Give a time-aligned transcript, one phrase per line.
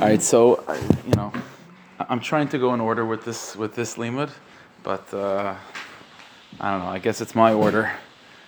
[0.00, 1.30] All right, so I- you know,
[1.98, 4.30] I'm trying to go in order with this with this limud,
[4.82, 5.54] but uh,
[6.58, 6.88] I don't know.
[6.88, 7.92] I guess it's my order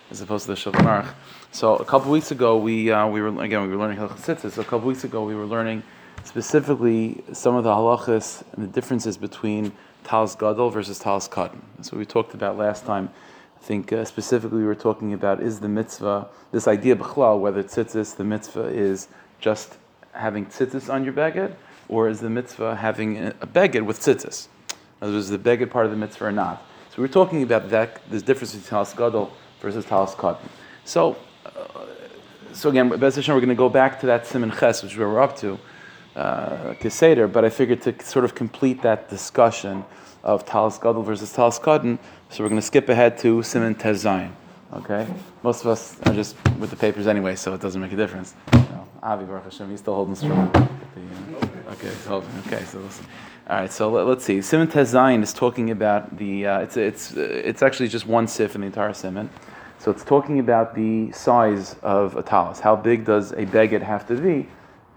[0.09, 1.13] as opposed to the Shulchan Aruch.
[1.51, 4.53] So a couple weeks ago, we uh, we were again we were learning Tzitzis.
[4.53, 5.83] So a couple weeks ago, we were learning
[6.23, 9.73] specifically some of the halachas and the differences between
[10.03, 11.61] Talis Gadol versus Talis Katan.
[11.75, 13.11] That's what we talked about last time.
[13.57, 17.61] I think uh, specifically we were talking about is the mitzvah, this idea b'chlal, whether
[17.61, 19.07] tzitzis, the mitzvah is
[19.39, 19.77] just
[20.13, 21.53] having tzitzis on your beged,
[21.89, 24.47] or is the mitzvah having a beged with tzitzis?
[24.69, 24.75] In
[25.07, 26.65] other words, is the beged part of the mitzvah or not?
[26.89, 30.47] So we were talking about that, this difference between talis gadol versus talis katan.
[30.85, 31.85] So, uh,
[32.53, 34.97] so again, Bez Hashem, we're going to go back to that siman ches, which is
[34.97, 35.57] where we're up to,
[36.15, 39.83] uh, Keseder, but I figured to sort of complete that discussion
[40.23, 41.97] of talis gadol versus talis katan,
[42.29, 44.31] so we're going to skip ahead to siman tezayin.
[44.73, 45.07] Okay,
[45.43, 48.33] most of us are just with the papers anyway, so it doesn't make a difference.
[48.53, 50.49] No, Avi Baruch Hashem, he's still holding strong.
[51.71, 52.29] Okay, holding.
[52.47, 53.05] Okay, so listen.
[53.49, 54.41] All right, so let, us see.
[54.41, 56.47] Simon Tezayin is talking about the.
[56.47, 59.29] Uh, it's it's uh, it's actually just one sif in the entire simon.
[59.79, 62.61] So it's talking about the size of a talus.
[62.61, 64.47] How big does a beged have to be,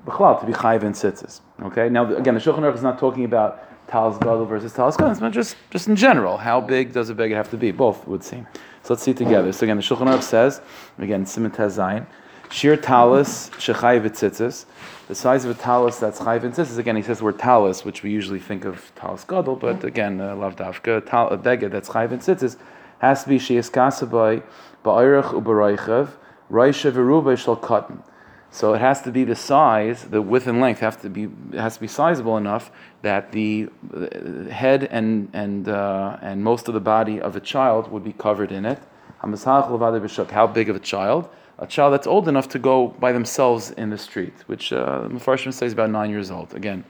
[0.07, 1.41] to be chayiv and tzitzis?
[1.65, 1.89] Okay.
[1.89, 5.11] Now again, the Shulchan Aruch is not talking about talis gadol versus talis gadol.
[5.21, 6.37] It's just just in general.
[6.37, 7.73] How big does a beged have to be?
[7.73, 8.47] Both would seem.
[8.85, 9.53] So let's see together.
[9.53, 10.61] So again, the Shulchan Aruch says
[10.99, 12.07] again, simon Tezayin.
[12.51, 14.65] Shir talis shechayiv tzitzis.
[15.09, 16.79] The size of a talus that's chayiv and tzitzis.
[16.79, 20.21] Again, he says the word talus, which we usually think of talus gadol, but again,
[20.21, 21.05] uh, lav dafka.
[21.05, 22.57] tal- A beged that's chayiv and tzitzis
[23.01, 24.43] has to be sheyes kasabai
[24.85, 26.09] ba'irach u'baraychev
[26.51, 28.03] raisha v'rubay shall cotton.
[28.51, 31.75] So it has to be the size, the width and length have to be has
[31.75, 32.71] to be sizable enough
[33.03, 37.91] that the uh, head and and uh, and most of the body of a child
[37.91, 38.79] would be covered in it.
[39.21, 41.29] How big of a child?
[41.59, 45.55] A child that's old enough to go by themselves in the street, which uh, Mepharshim
[45.55, 46.55] says about nine years old.
[46.55, 46.85] Again,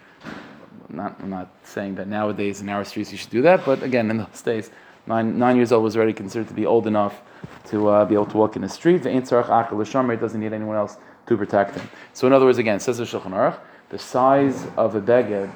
[0.89, 3.83] I'm not, I'm not saying that nowadays in our streets you should do that, but
[3.85, 4.71] again, in those days,
[5.07, 7.23] nine, nine years old was already considered to be old enough
[7.67, 9.05] to uh, be able to walk in the street.
[9.05, 11.89] The L'Shomer doesn't need anyone else to protect him.
[12.13, 13.59] So, in other words, again, says the Shulchan Aruch,
[13.91, 15.49] the size of a beged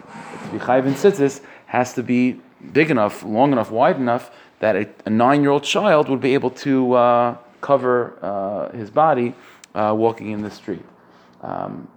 [0.44, 2.40] to be chayv in tzitzis has to be
[2.72, 6.92] big enough, long enough, wide enough that a, a nine-year-old child would be able to
[6.92, 9.34] uh, cover uh, his body
[9.74, 10.84] uh, walking in the street.
[11.42, 11.88] Um,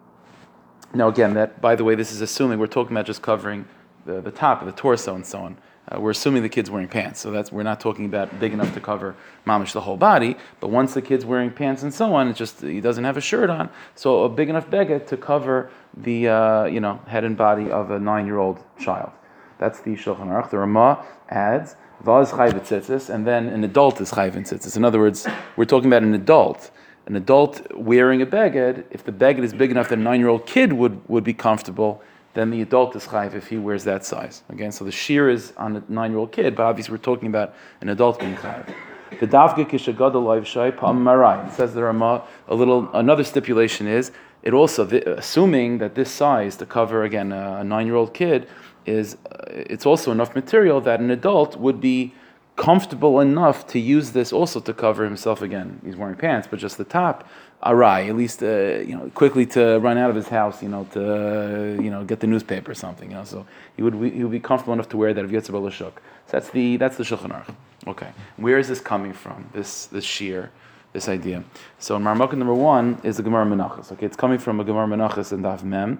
[0.93, 3.65] now, again, that by the way, this is assuming we're talking about just covering
[4.05, 5.57] the, the top of the torso and so on.
[5.91, 8.73] Uh, we're assuming the kid's wearing pants, so that's we're not talking about big enough
[8.73, 9.15] to cover
[9.45, 10.37] mamish the whole body.
[10.61, 13.21] But once the kid's wearing pants and so on, it's just he doesn't have a
[13.21, 17.35] shirt on, so a big enough beged to cover the uh, you know head and
[17.35, 19.11] body of a nine-year-old child.
[19.57, 20.51] That's the Shulchan Aruch.
[20.51, 24.77] The Ramah adds vaz tzitzis, and then an adult is chayv in tzitzis.
[24.77, 26.71] In other words, we're talking about an adult.
[27.05, 30.73] An adult wearing a beged, if the beged is big enough that a nine-year-old kid
[30.73, 32.01] would, would be comfortable,
[32.33, 34.43] then the adult is chayv if he wears that size.
[34.49, 37.89] Again, so the shear is on a nine-year-old kid, but obviously we're talking about an
[37.89, 38.73] adult being chayv.
[39.19, 41.49] The davge kishagadol loiv shai pam marai.
[41.51, 42.23] Says the Ramah.
[42.47, 47.57] A little another stipulation is it also assuming that this size to cover again a,
[47.57, 48.47] a nine-year-old kid
[48.85, 52.13] is uh, it's also enough material that an adult would be
[52.55, 55.81] comfortable enough to use this also to cover himself again.
[55.83, 57.27] He's wearing pants, but just the top,
[57.63, 60.87] arai, at least uh, you know quickly to run out of his house, you know,
[60.93, 63.11] to you know get the newspaper or something.
[63.11, 63.45] You know, so
[63.75, 65.93] he would he would be comfortable enough to wear that if Yitzhak Lashuk.
[66.27, 67.55] So that's the that's the Shulchan Aruch.
[67.87, 69.49] Okay, where is this coming from?
[69.53, 70.51] This this shear.
[70.93, 71.43] This idea.
[71.79, 73.91] So in number one is the Gemara Menachos.
[73.93, 75.99] Okay, it's coming from a Gemara Menachos and Daf Mem.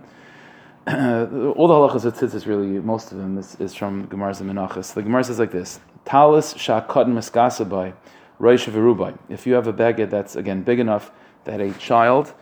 [0.87, 4.93] all the halachas of tzitzis, really, most of them is, is from Gemara's and Menachos.
[4.93, 7.93] The Gemara says like this: Talis shakatan miskasabai,
[8.37, 9.17] roish v'rubai.
[9.29, 11.09] If you have a beged that's again big enough
[11.45, 12.33] that a child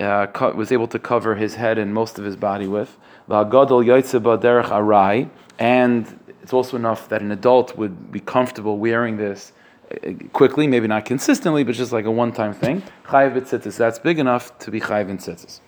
[0.00, 0.26] uh,
[0.56, 2.96] was able to cover his head and most of his body with,
[3.28, 9.18] v'agadol yotzeba derech arai, and it's also enough that an adult would be comfortable wearing
[9.18, 9.52] this
[9.92, 12.82] uh, quickly, maybe not consistently, but just like a one-time thing.
[13.04, 15.60] Chayiv tzitzis, that's big enough to be chayiv in tzitzis.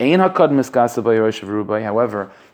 [0.00, 1.28] However,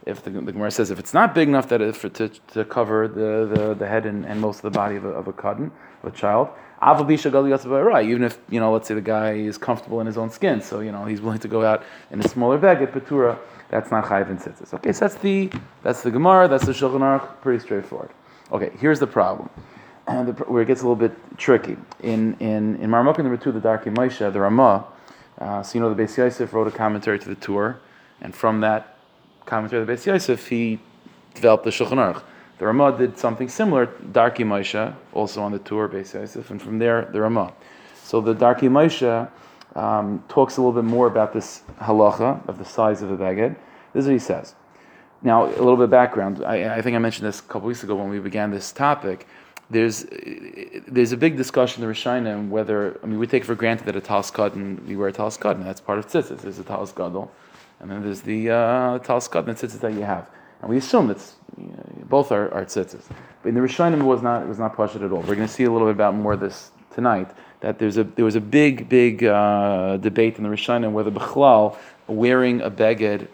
[0.04, 2.64] if the, the Gemara says if it's not big enough that it, for, to, to
[2.64, 5.32] cover the, the, the head and, and most of the body of a, of a
[5.32, 5.70] kadden,
[6.02, 6.48] of a child,
[6.82, 10.80] Even if you know, let's say the guy is comfortable in his own skin, so
[10.80, 13.38] you know he's willing to go out in a smaller bag at Petura.
[13.68, 14.74] That's not chayiv and tzitzis.
[14.74, 15.50] Okay, so that's the
[15.82, 16.48] that's the Gemara.
[16.48, 17.40] That's the Shulchan Aruch.
[17.42, 18.10] Pretty straightforward.
[18.52, 19.48] Okay, here's the problem.
[20.06, 21.76] And the, where it gets a little bit tricky.
[22.02, 24.86] In in in Marmukah number two, the Darkei Moshe, the Ramah.
[25.38, 27.78] Uh, so you know the Beis Yosef wrote a commentary to the tour,
[28.20, 28.96] and from that
[29.44, 30.80] commentary of the Beis Yosef, he
[31.34, 32.22] developed the Shulchan Aruch.
[32.58, 36.78] The Ramah did something similar, Darkei Moshe, also on the tour, Beis Yosef, and from
[36.78, 37.52] there the Ramah.
[38.02, 39.28] So the Darkei Moshe
[39.76, 43.56] um, talks a little bit more about this halacha of the size of a beged.
[43.92, 44.54] This is what he says.
[45.22, 46.44] Now, a little bit of background.
[46.44, 49.26] I, I think I mentioned this a couple weeks ago when we began this topic.
[49.68, 50.06] There's
[50.86, 53.96] there's a big discussion in the Rishonim whether I mean we take for granted that
[53.96, 56.42] a talis and we wear a talis and that's part of tzitzis.
[56.42, 57.32] There's a talis gadol,
[57.80, 60.30] and then there's the uh, talis and tzitzis that you have,
[60.60, 61.20] and we assume that
[61.58, 63.02] you know, both are, are tzitzis.
[63.42, 65.22] But in the Rishonim it was not it was not pashut at all.
[65.22, 67.28] We're going to see a little bit about more of this tonight.
[67.60, 71.76] That there's a there was a big big uh, debate in the Rishonim whether Bechlal
[72.06, 73.26] wearing a beged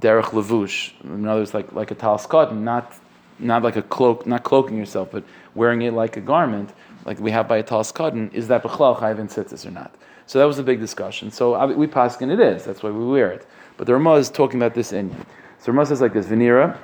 [0.00, 0.92] derech levush.
[1.02, 2.94] In other words, like like a talis not
[3.40, 6.72] not like a cloak, not cloaking yourself, but wearing it like a garment,
[7.04, 7.92] like we have by a talis
[8.32, 9.94] is that bechlal chayv in tzitzis or not?
[10.26, 11.30] So that was a big discussion.
[11.30, 12.64] So we paskin it is.
[12.64, 13.46] That's why we wear it.
[13.76, 15.10] But the Ramah is talking about this in.
[15.58, 16.78] So Ramah says like this: Venera.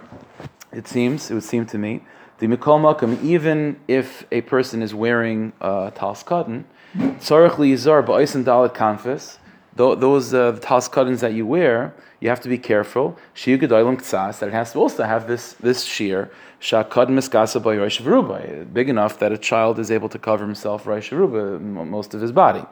[0.73, 2.03] It seems it would seem to me
[2.39, 6.65] the mikol makam even if a person is wearing uh, talis cotton,
[6.97, 9.39] tzarich liyizar ba'isen dalit kanfis
[9.77, 10.89] those uh, talis
[11.21, 13.17] that you wear, you have to be careful.
[13.35, 16.31] Shiu gedolim ktsas that it has to also have this this shear
[16.61, 22.15] shakad miskasa by big enough that a child is able to cover himself rosh most
[22.15, 22.65] of his body.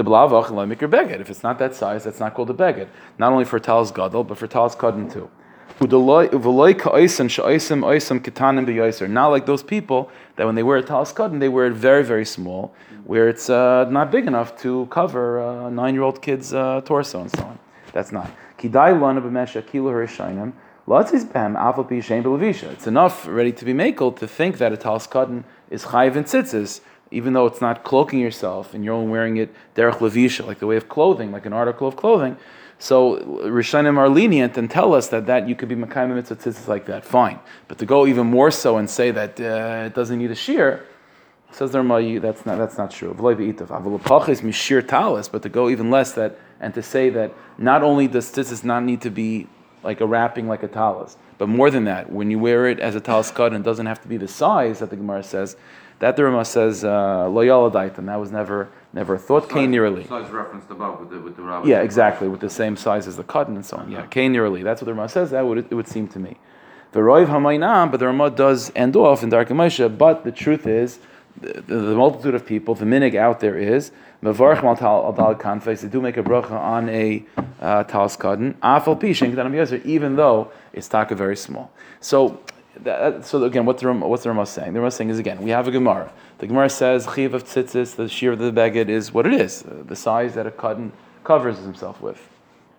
[0.00, 2.88] If it's not that size, that's not called a beged.
[3.18, 5.28] Not only for talis gadol, but for talis kadin too.
[5.80, 5.86] Not
[9.28, 12.24] like those people that when they wear a talis kadin, they wear it very, very
[12.24, 17.30] small, where it's uh, not big enough to cover a nine-year-old kid's uh, torso and
[17.30, 17.58] so on.
[17.92, 18.28] That's not.
[22.72, 26.26] It's enough ready to be makel to think that a talis kadin is chayiv and
[26.26, 26.80] tzitzis,
[27.12, 30.66] even though it's not cloaking yourself and you're only wearing it derech levisha, like the
[30.66, 32.36] way of clothing, like an article of clothing.
[32.78, 36.86] So Rishonim are lenient and tell us that, that you could be Makayim mitzvah like
[36.86, 37.40] that, fine.
[37.66, 40.86] But to go even more so and say that uh, it doesn't need a shear,
[41.50, 43.12] says the Rama, that's not that's not true.
[43.14, 48.84] But to go even less that and to say that not only does tzitzis not
[48.84, 49.48] need to be
[49.82, 52.94] like a wrapping like a talis, but more than that, when you wear it as
[52.94, 55.56] a talis cut and it doesn't have to be the size that the Gemara says,
[56.00, 59.48] that the Rama says uh, loyal and that was never never thought.
[59.48, 60.04] Kain nearly.
[60.06, 61.68] Size referenced above with the with the rabbi.
[61.68, 63.90] Yeah, exactly, with the same size as the cotton and so on.
[63.90, 64.62] Yeah, Kain nearly.
[64.62, 65.30] That's what the Rama says.
[65.30, 66.36] That would it would seem to me.
[66.92, 69.98] The Roiv but the Rama does end off in Darkei Moshe.
[69.98, 71.00] But the truth is,
[71.38, 73.92] the, the, the, multitude of people, the minig out there is
[74.22, 75.82] mevarch mal al dal kanfes.
[75.82, 77.24] They do make a bracha on a
[77.60, 78.54] uh, talis cotton.
[78.62, 81.70] Afal pishin even though it's taka very small.
[82.00, 82.40] So
[82.84, 84.72] that, so again, what's the what's the saying?
[84.72, 86.12] The Rama saying is again, we have a Gemara.
[86.38, 89.64] The Gemara says chiv of tzitzis, the shear of the beged is what it is,
[89.64, 90.92] uh, the size that a cotton
[91.24, 92.28] covers himself with.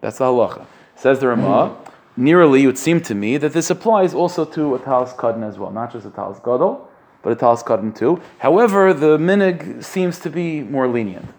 [0.01, 0.65] That's the halacha.
[0.95, 1.77] Says the Rama.
[2.17, 5.57] Nearly, it would seem to me that this applies also to a talis cotton as
[5.57, 6.89] well, not just a talis gadol,
[7.21, 8.21] but a talis cotton too.
[8.39, 11.29] However, the minig seems to be more lenient.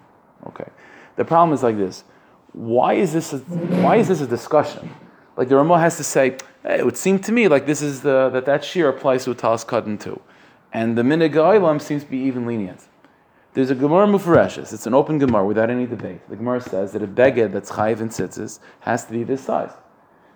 [0.46, 0.70] Okay.
[1.16, 2.04] The problem is like this:
[2.52, 3.32] why is this?
[3.32, 4.90] A, why is this a discussion?
[5.36, 8.28] Like the Rama has to say, it would seem to me like this is the
[8.30, 10.20] that that shear applies to a talis cotton too,
[10.72, 12.86] and the oilam seems to be even lenient.
[13.52, 14.72] There's a Gemara Mufareshes.
[14.72, 16.20] It's an open Gemara without any debate.
[16.28, 19.72] The Gemara says that a beged that's chayiv and tzitzis has to be this size.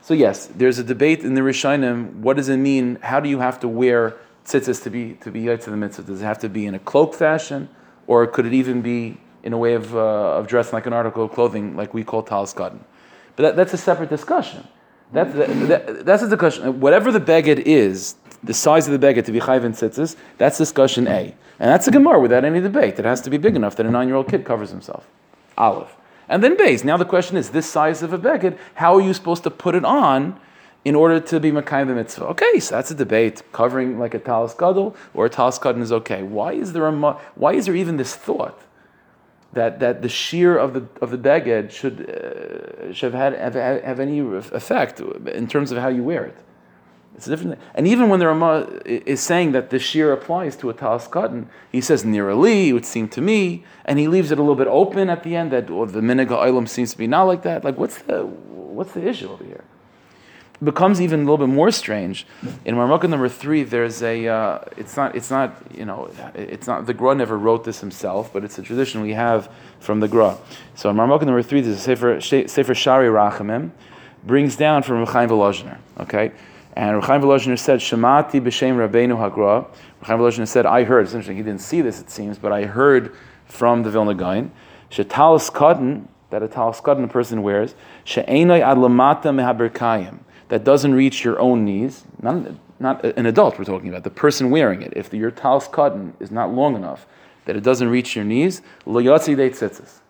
[0.00, 2.17] So yes, there's a debate in the Rishonim.
[2.17, 2.99] What does it mean?
[3.03, 6.03] How do you have to wear tzitzis to be to be to the mitzvah?
[6.03, 7.69] Does it have to be in a cloak fashion,
[8.06, 11.25] or could it even be in a way of, uh, of dressing like an article
[11.25, 12.85] of clothing, like we call talis cotton?
[13.37, 14.67] But that, that's a separate discussion.
[15.14, 16.81] That's that, that's the question.
[16.81, 20.59] Whatever the beged is, the size of the beged to be chayv and tzitzis, that's
[20.59, 21.35] discussion A.
[21.61, 22.99] And that's a gemara without any debate.
[22.99, 25.06] It has to be big enough that a nine-year-old kid covers himself.
[25.56, 25.94] Olive.
[26.28, 26.83] And then base.
[26.83, 29.76] Now the question is, this size of a beged, how are you supposed to put
[29.76, 30.38] it on
[30.85, 32.26] in order to be Makayim the mitzvah?
[32.26, 33.42] Okay, so that's a debate.
[33.52, 36.25] Covering like a talis gadol or a talis gadol is okay.
[36.25, 38.59] Why is there a, why is there even this thought?
[39.54, 43.82] That, that the shear of the of the beged should uh, should have had have,
[43.82, 46.37] have, any effect in terms of how you wear it.
[47.16, 47.61] It's different.
[47.75, 51.49] And even when the Rama is saying that the shear applies to a talis cotton,
[51.70, 54.66] he says nearly, it would seem to me, and he leaves it a little bit
[54.66, 57.64] open at the end that or the miniga ilam seems to be not like that.
[57.64, 59.64] Like what's the what's the issue over here?
[60.64, 62.26] Becomes even a little bit more strange.
[62.64, 64.26] In Marmukah number three, there's a.
[64.26, 65.14] Uh, it's not.
[65.14, 65.56] It's not.
[65.76, 66.11] You know.
[66.35, 66.87] It's not.
[66.87, 70.38] The Gra never wrote this himself, but it's a tradition we have from the Gra.
[70.75, 73.73] So in Marmukah number three, there's a sefer sefer Shaarei Rachamim,
[74.25, 75.78] brings down from Rechaim Volozhiner.
[76.00, 76.33] Okay.
[76.75, 79.66] And Rechaim Volozhiner said, "Shemati b'shem Rabbeinu Hagra."
[80.02, 81.37] Rechaim Volozhiner said, "I heard." It's interesting.
[81.37, 83.14] He didn't see this, it seems, but I heard
[83.47, 84.50] from the Vilna Gaon.
[84.90, 87.75] Shetalis cotton that a talis cotton a person wears.
[88.04, 90.18] She'enoi ad lamata mehaberkayim
[90.49, 92.47] that doesn't reach your own knees, not,
[92.79, 96.15] not an adult we're talking about, the person wearing it, if the, your talis cotton
[96.21, 97.07] is not long enough
[97.45, 100.01] that it doesn't reach your knees, lo yotzi de tzitzis.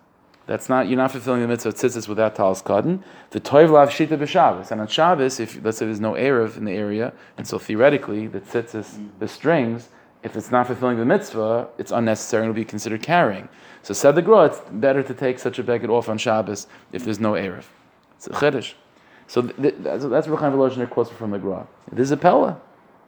[0.47, 3.03] That's not you're not fulfilling the mitzvah of tzitzis without talis kadden.
[3.31, 6.65] The toiv lav shita b'Shabbos, and on Shabbos, if let's say there's no erev in
[6.65, 9.89] the area, and so theoretically the tzitzis, the strings,
[10.23, 13.49] if it's not fulfilling the mitzvah, it's unnecessary and will be considered carrying.
[13.83, 17.03] So said the Gra, it's better to take such a beggar off on Shabbos if
[17.03, 17.65] there's no erev.
[18.17, 18.73] It's a chiddush.
[19.27, 21.65] So th- th- that's that's Rechaim Volozhiner quotes from the Gra.
[21.91, 22.59] This is a pella.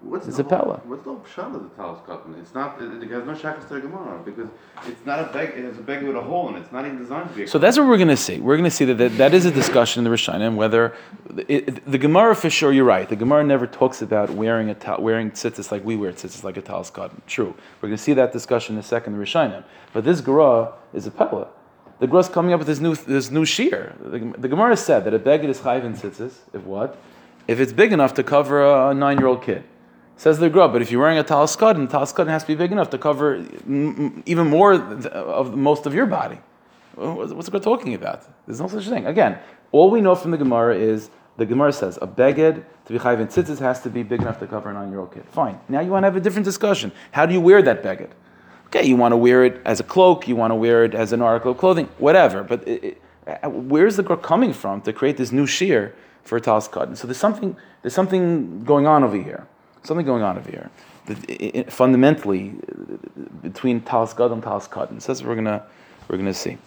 [0.02, 0.80] What's It's the a Pella.
[0.86, 2.36] What's the pshat of the talis cotton?
[2.40, 2.80] It's not.
[2.80, 4.48] It, it has no shakas to the Gemara because
[4.86, 5.54] it's not a bag.
[5.58, 6.60] It has a bag with a hole in it.
[6.60, 7.44] It's not even designed to be.
[7.44, 8.40] A So that's what we're going to see.
[8.40, 10.94] We're going to see that, that that is a discussion in the Rishonim whether
[11.36, 12.72] it, it- the Gemara for sure.
[12.72, 13.10] You're right.
[13.10, 16.58] The Gemara never talks about wearing a ta- wearing tzitzis like we wear tzitzis like
[16.58, 17.20] a talis cotton.
[17.26, 17.56] True.
[17.82, 19.14] We're going to see that discussion in a second.
[19.14, 21.48] in The Rishonim, but this Gemara is a pella.
[22.00, 23.96] The is coming up with this new this new shear.
[24.00, 26.98] The, the Gemara said that a beggar is chayv in tzitzis if what
[27.48, 29.64] if it's big enough to cover a nine year old kid.
[30.16, 32.56] Says the Gemara, but if you're wearing a talis cotton, the cotton has to be
[32.56, 36.40] big enough to cover mm, even more of most of your body.
[36.96, 38.28] What's the it talking about?
[38.48, 39.06] There's no such thing.
[39.06, 39.38] Again,
[39.72, 43.20] all we know from the Gemara is the Gemara says a beged to be chayv
[43.20, 45.24] in tzitzis has to be big enough to cover a nine-year-old kid.
[45.30, 45.60] Fine.
[45.70, 46.92] Now you want to have a different discussion.
[47.12, 48.10] How do you wear that beged?
[48.68, 50.28] Okay, you want to wear it as a cloak.
[50.28, 51.88] You want to wear it as an article of clothing.
[52.00, 52.44] Whatever.
[52.44, 53.02] But it, it,
[53.44, 56.96] uh, where's the Gemara coming from to create this new shear for a talis cotton?
[56.96, 59.48] So there's something there's something going on over here.
[59.84, 60.70] Something going on over here.
[61.06, 61.16] The-
[61.56, 62.98] i- i- fundamentally, uh,
[63.42, 65.00] between talis gadol and talis cotton.
[65.00, 65.64] So that's what we're gonna
[66.10, 66.58] we're gonna see.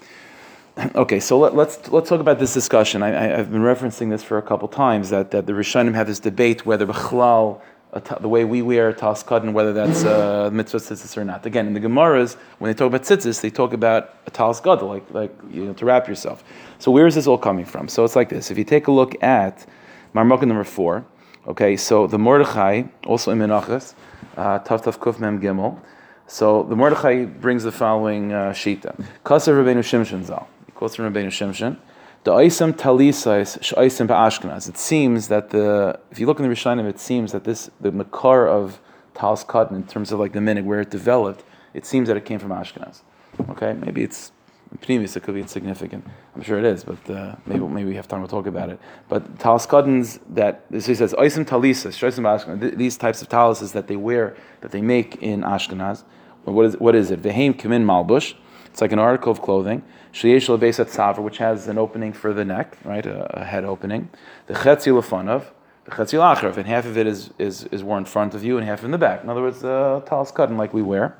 [0.95, 3.03] Okay, so let, let's let's talk about this discussion.
[3.03, 6.21] I, I've been referencing this for a couple times that, that the Rishonim have this
[6.21, 7.80] debate whether b'chlal, a
[8.21, 11.45] the way we wear a talis kadden, whether that's uh, mitzvah tzitzis or not.
[11.45, 14.89] Again, in the Gemaras, when they talk about tzitzis, they talk about a talis gadol,
[14.89, 16.45] like like you know, to wrap yourself.
[16.79, 17.89] So where is this all coming from?
[17.89, 18.51] So it's like this.
[18.51, 19.67] If you take a look at
[20.15, 21.05] Marmukah number four,
[21.49, 23.95] okay, so the Mordechai, also in Menachos,
[24.37, 25.81] uh, Tav Tav Kuf Mem Gimel.
[26.27, 28.95] So the Mordechai brings the following uh, shita.
[29.25, 30.49] Kasav Rabbeinu Shimshon Zal.
[30.67, 31.77] He quotes from Rabbeinu Shimshon.
[32.23, 34.69] The Oisam Talisais Sh'Oisim Ba'ashkenaz.
[34.69, 37.91] It seems that the, if you look in the Rishonim, it seems that this, the
[37.91, 38.79] Makar of
[39.15, 42.27] Talis Cotton, in terms of like the minig, where it developed, it seems that it
[42.27, 43.01] came from Ashkenaz.
[43.49, 44.33] Okay, maybe it's
[44.79, 46.07] Pnimis, it could be insignificant.
[46.37, 48.79] I'm sure it is, but uh, maybe maybe we have time to talk about it.
[49.09, 52.77] But talis cottons that so he says oisim talisas, shoisim Ashkenaz.
[52.77, 56.05] These types of talises that they wear, that they make in Ashkenaz.
[56.45, 57.21] What is what is it?
[57.21, 58.35] Veheim kimin malbush.
[58.71, 59.83] It's like an article of clothing.
[60.13, 64.09] Sheyesh lebesat tzaver, which has an opening for the neck, right, a, a head opening.
[64.47, 65.47] The chetzi lefanov,
[65.85, 68.57] the chetzi lachav, and half of it is, is is worn in front of you
[68.59, 69.23] and half in the back.
[69.23, 71.17] In other words, uh, talis cotton like we wear.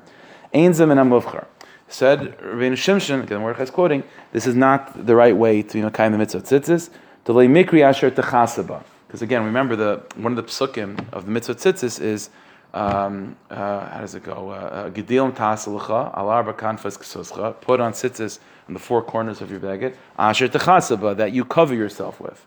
[0.53, 1.45] Ein zem and amuvchar.
[1.87, 5.83] Said Rabbeinu Shimshon, again, Mordechai is quoting, this is not the right way to, you
[5.83, 6.89] know, kind the mitzvah tzitzis,
[7.25, 8.81] to lay mikri asher techasaba.
[9.07, 12.29] Because again, remember, the one of the psukim of the mitzvah tzitzis is,
[12.73, 14.49] um, uh, how does it go?
[14.51, 19.59] Uh, Gedilim tasalacha, alar kanfas ksuscha, put on tzitzis on the four corners of your
[19.59, 22.45] baguette, asher techasaba, that you cover yourself with.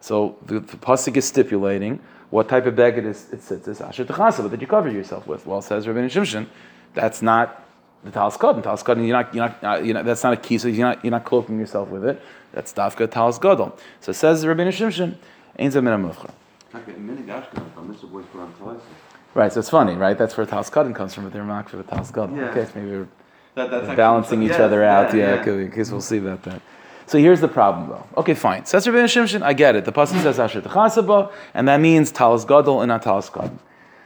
[0.00, 2.00] So the, the pasuk is stipulating
[2.30, 5.46] what type of baguette is it sits is asher techasaba that you cover yourself with.
[5.46, 6.46] Well, says Rabbeinu Shimshon,
[6.94, 7.64] that's not
[8.02, 8.62] the talis cotton.
[8.62, 10.58] Talis cotton, you're not, you're not, uh, you know, that's not a key.
[10.58, 12.20] So you're not, you're not cloaking yourself with it.
[12.52, 13.76] That's dafka talis gadol.
[14.00, 15.16] So says Rabbeinu Shimshon,
[15.58, 15.92] ein zeh min
[19.34, 19.38] hamuvchar.
[19.38, 19.38] Okay, many Ashkenaz, but Mr.
[19.38, 19.38] Boys put on talisim.
[19.38, 19.52] Right.
[19.52, 20.18] So it's funny, right?
[20.18, 22.36] That's where talis cotton comes from, but they're not for the talis gadol.
[22.36, 22.44] Yeah.
[22.50, 23.08] Okay, so maybe we're
[23.54, 25.14] That, that's balancing each other out.
[25.14, 25.40] Yeah, yeah.
[25.40, 26.62] okay, because we'll see about that.
[27.06, 28.06] So here's the problem, though.
[28.18, 28.66] Okay, fine.
[28.66, 29.84] Says Rabbeinu Shimshon, I get it.
[29.84, 33.58] The pasuk says Asher Techasaba, and that means Talis Gadol and not Talis Gadol.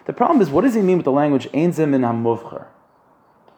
[0.07, 2.67] The problem is, what does he mean with the language Ein Zeh Min Hamuvcher?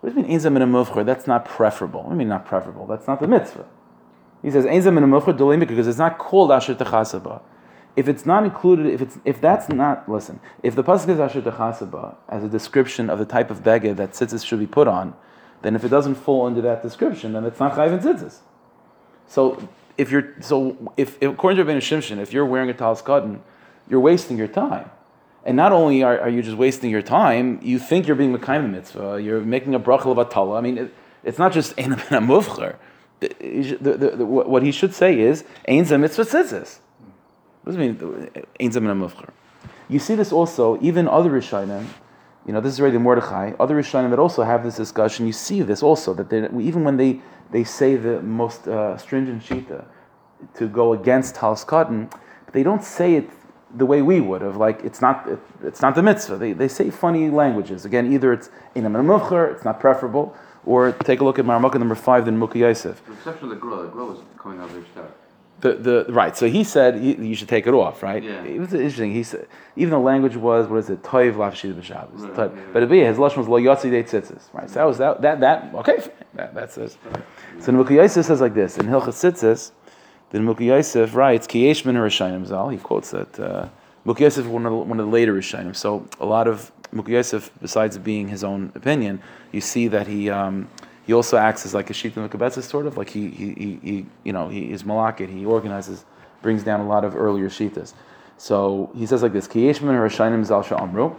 [0.01, 1.07] What does it mean Ein Zeh Min Hamuvcher?
[1.07, 2.03] That's not preferable.
[2.03, 2.89] What do you mean not preferable?
[2.89, 3.67] That's not the mitzvah.
[4.43, 7.41] He says Ein Zeh Min Hamuvcher because it's not called Asher Techasaba.
[7.97, 11.41] If it's not included, if it's if that's not listen, if the pasuk is Asher
[11.41, 15.15] Techasaba as a description of the type of beged that tzitzis should be put on,
[15.63, 18.39] then if it doesn't fall under that description, then it's not chayv and tzitzis.
[19.27, 23.43] So if you're so if according to Rabbeinu Shimshon, if you're wearing a talis cotton,
[23.89, 24.91] you're wasting your time.
[25.45, 28.71] And not only are, are you just wasting your time, you think you're being Mekayim
[28.71, 30.59] mitzvah, you're making a brachal of atala.
[30.59, 31.99] I mean, it, it's not just ein a
[33.21, 36.81] the- What he should say is ein mitzvah tzitzis.
[37.67, 38.31] Does it mean?
[39.89, 41.87] You see this also, even other Rishonim,
[42.47, 45.63] you know, this is already Mordechai, other Rishonim that also have this discussion, you see
[45.63, 47.21] this also, that even when they,
[47.51, 49.85] they say the most uh, stringent shita
[50.55, 52.09] to go against Talis Cotton,
[52.53, 53.31] they don't say it
[53.75, 56.37] the way we would of like it's not it, it's not the mitzvah.
[56.37, 57.85] They, they say funny languages.
[57.85, 61.79] Again, either it's in a mukher, it's not preferable, or take a look at Marmukah
[61.79, 63.05] number five, then Mukha Yosef.
[63.05, 65.26] The exception of the the coming out of.
[65.61, 66.37] The, the right.
[66.37, 68.23] So he said you should take it off, right?
[68.23, 68.43] Yeah.
[68.45, 69.13] It was interesting.
[69.13, 71.03] He said even the language was what is it?
[71.03, 72.21] Toiv lafshid b'Shabbos.
[72.21, 72.57] Right, Toiv.
[72.57, 72.63] yeah.
[72.75, 74.53] But it be his lashon was lo yotzi de tzitzis.
[74.53, 74.69] Right.
[74.69, 75.99] So that was that that that okay.
[76.35, 76.99] That, that's this.
[77.61, 79.73] So Yosef says like this in Hilchas Tzitzis.
[80.31, 82.69] The Yosef writes Ki yesh min Rishayim Zal.
[82.69, 83.69] He quotes that uh,
[84.05, 85.75] Yosef is one of the, one of the later Rishayim.
[85.75, 86.71] So a lot of
[87.07, 89.23] Yosef, besides being his own opinion,
[89.53, 90.29] you see that he.
[90.29, 90.69] Um,
[91.07, 94.33] he also acts as like a shita mekabetzis, sort of like he, he, he, you
[94.33, 95.29] know, he is malakit.
[95.33, 96.05] He organizes,
[96.43, 97.95] brings down a lot of earlier shitas.
[98.39, 101.15] So he says like this: Kiyesh min Rishayim zal amru.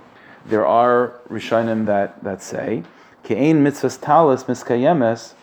[0.46, 2.84] There are Rishayim that that say
[3.24, 5.34] Ke'ein mitzvahs talis miskayemes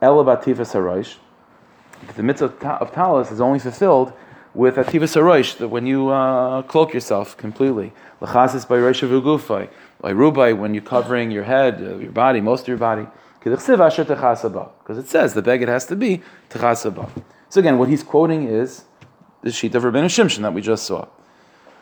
[0.00, 1.16] elabativas harosh.
[2.14, 4.12] The mitzvah of ta- talis is only fulfilled
[4.54, 7.92] with ativas harosh, that when you uh, cloak yourself completely.
[8.20, 9.68] Lachasis by rosh v'gufay.
[10.00, 13.06] By rubai, when you're covering your head, uh, your body, most of your body.
[13.44, 17.10] Because it says the beged has to be techasaba.
[17.48, 18.84] So again, what he's quoting is
[19.42, 21.06] the sheet of Rabbeinu Shimshon that we just saw.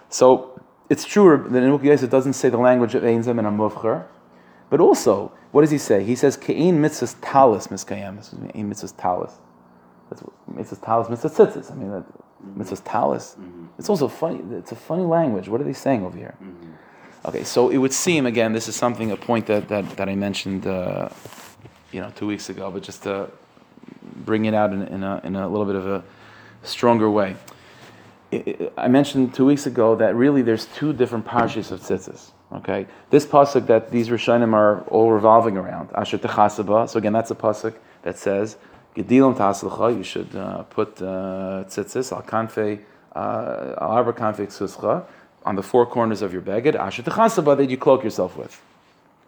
[0.08, 3.46] So it's true that in Ukiyas it doesn't say the language of Ein Zem and
[3.46, 4.06] Amuvcher,
[4.70, 6.04] but also, what does he say?
[6.04, 9.32] He says, Ke'in mitzvahs talis me, Ein mitzvahs talis.
[10.08, 11.72] That's what, mitzvahs talis, mitzvahs tzitzis.
[11.72, 12.04] I mean, that,
[12.56, 13.36] mitzvahs talis.
[13.78, 15.48] It's also funny, it's a funny language.
[15.48, 16.36] What are they saying over here?
[17.24, 20.14] Okay, so it would seem, again, this is something, a point that, that, that I
[20.14, 21.08] mentioned, uh,
[21.92, 23.30] you know, two weeks ago, but just to
[24.24, 26.02] bring it out in, in, a, in a little bit of a
[26.62, 27.36] stronger way.
[28.32, 32.30] I- mentioned two weeks ago that really there's two different parshas of tzitzis.
[32.52, 36.88] Okay, this pasuk that these rishonim are all revolving around Asher techasaba.
[36.88, 38.56] So again, that's a pasuk that says
[38.96, 39.96] gedilim taslcha.
[39.96, 42.80] You should uh, put uh, tzitzis al kanfei
[43.14, 45.04] uh, al arba kanfei
[45.44, 46.74] on the four corners of your beged.
[46.74, 48.60] Asher techasaba that you cloak yourself with.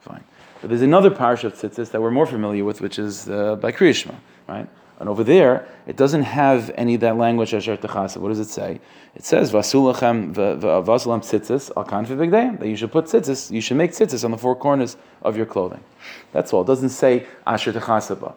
[0.00, 0.24] Fine.
[0.62, 3.72] But there's another parsha of tzitzis that we're more familiar with, which is uh, by
[3.72, 4.14] Kriyishma,
[4.48, 4.68] right?
[5.00, 8.18] And over there, it doesn't have any of that language asher techasa.
[8.18, 8.80] What does it say?
[9.16, 13.76] It says vasulachem vasulam tzitzis al kanfi bigdeim that you should put tzitzis, you should
[13.76, 15.82] make tzitzis on the four corners of your clothing.
[16.30, 16.62] That's all.
[16.62, 18.34] It doesn't say asher techasaba.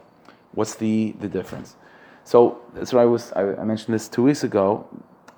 [0.53, 1.75] What's the the difference?
[2.23, 3.31] So that's what I was.
[3.33, 4.87] I, I mentioned this two weeks ago.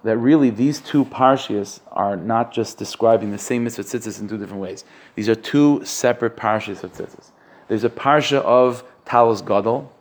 [0.08, 4.38] That really these two parshias are not just describing the same mitzvah tzitzis in two
[4.38, 4.86] different ways.
[5.16, 7.32] These are two separate parshias of tzitzis.
[7.68, 9.92] There's a parsha of talis gadol,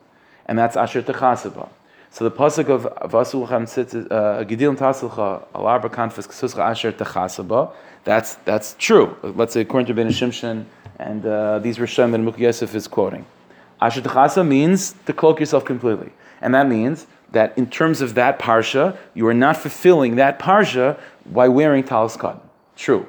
[0.46, 1.68] and that's asher techasaba.
[2.10, 7.72] So the pasuk of tzitzis uh, gidil tasilcha alarba kanfis ksuscha asher techasaba.
[8.04, 9.16] That's that's true.
[9.24, 10.66] Let's say according to Ben Shimshon
[11.00, 13.26] and uh, these Rishonim that Mukhi Yosef is quoting.
[13.80, 18.38] Asher techasa means to cloak yourself completely, and that means that in terms of that
[18.38, 22.40] parsha, you are not fulfilling that parsha by wearing talis cotton.
[22.76, 23.06] True,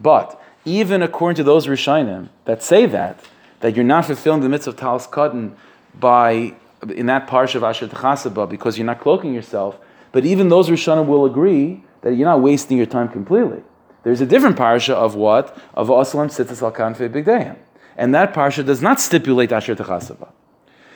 [0.00, 3.20] but even according to those Rishonim that say that
[3.60, 5.56] that you're not fulfilling the mitzvah of talis cotton
[5.98, 6.54] by
[6.94, 9.78] in that parsha of Asher Techasaba because you're not cloaking yourself.
[10.12, 13.62] But even those Rishonim will agree that you're not wasting your time completely.
[14.04, 17.56] There's a different parsha of what of Aslam Sitzis Al Kanfe
[17.98, 20.30] and that parsha does not stipulate Asher Techasaba.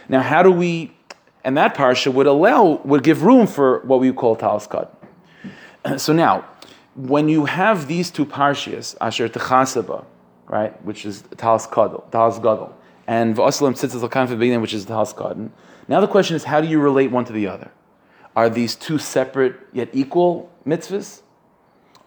[0.09, 0.93] Now, how do we?
[1.45, 4.89] And that parsha would allow would give room for what we call cotton.
[5.99, 6.45] So now,
[6.95, 10.05] when you have these two parshias, Asher Techasaba,
[10.47, 12.05] right, which is Gadol,
[13.07, 15.53] and V'aslam Tzitzis Lakan Febeinim, which is Cotton.
[15.89, 17.73] Now the question is, how do you relate one to the other?
[18.37, 21.23] Are these two separate yet equal mitzvahs?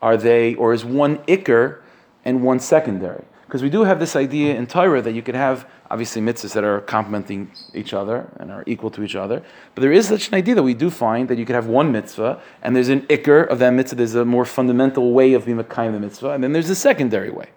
[0.02, 1.82] Are they, or is one ikr
[2.24, 3.26] and one secondary?
[3.46, 6.64] Because we do have this idea in Torah that you could have obviously mitzvahs that
[6.64, 9.44] are complementing each other and are equal to each other.
[9.76, 11.92] But there is such an idea that we do find that you could have one
[11.92, 13.96] mitzvah and there's an ikr of that mitzvah.
[13.96, 16.76] There's a more fundamental way of being a kind the mitzvah, and then there's a
[16.76, 17.50] secondary way.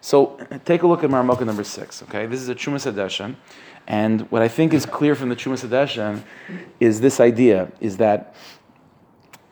[0.00, 2.02] So take a look at Marmukah number six.
[2.02, 3.36] Okay, this is a Trumas Hadeshin,
[3.86, 6.22] and what I think is clear from the Trumas Hadeshin
[6.78, 8.34] is this idea: is that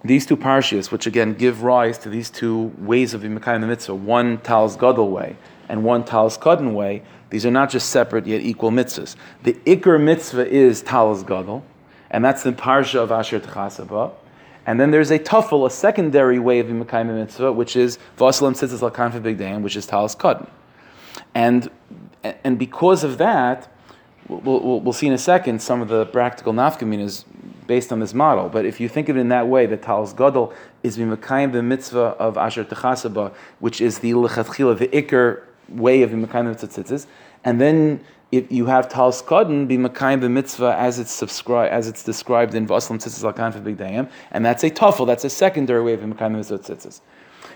[0.04, 3.94] these two parshias, which again give rise to these two ways of being the mitzvah,
[3.94, 5.36] one Tal's Gadol way
[5.68, 9.16] and one Tal's Kadon way, these are not just separate yet equal mitzvahs.
[9.42, 11.64] The Iker mitzvah is Tal's Gadol,
[12.10, 14.12] and that's the parsha of Asher Tchasaba.
[14.66, 18.52] And then there's a tuffle, a secondary way of being Mekayim mitzvah, which is Vasalam
[18.52, 20.48] Tzitzis Lakan for Big Day, which is Tal's Kadon.
[21.34, 21.70] And,
[22.22, 23.68] and because of that,
[24.28, 27.24] we'll, we'll, we'll see in a second some of the practical nafkaminas
[27.66, 28.48] based on this model.
[28.48, 31.62] But if you think of it in that way, the Tal's Gadol is Mekayim the
[31.62, 37.06] mitzvah of Asher Techasaba, which is the Lechatchila, the Iker way of Mekayim the tzitzis,
[37.44, 42.02] and then if you have Tal's Kadon be the mitzvah as it's subscribed as it's
[42.02, 45.82] described in Vaslam Tzitzis Lakan for Big Dayim, and that's a tuffle, that's a secondary
[45.82, 47.00] way of Mekayim the mitzvah tzitzis.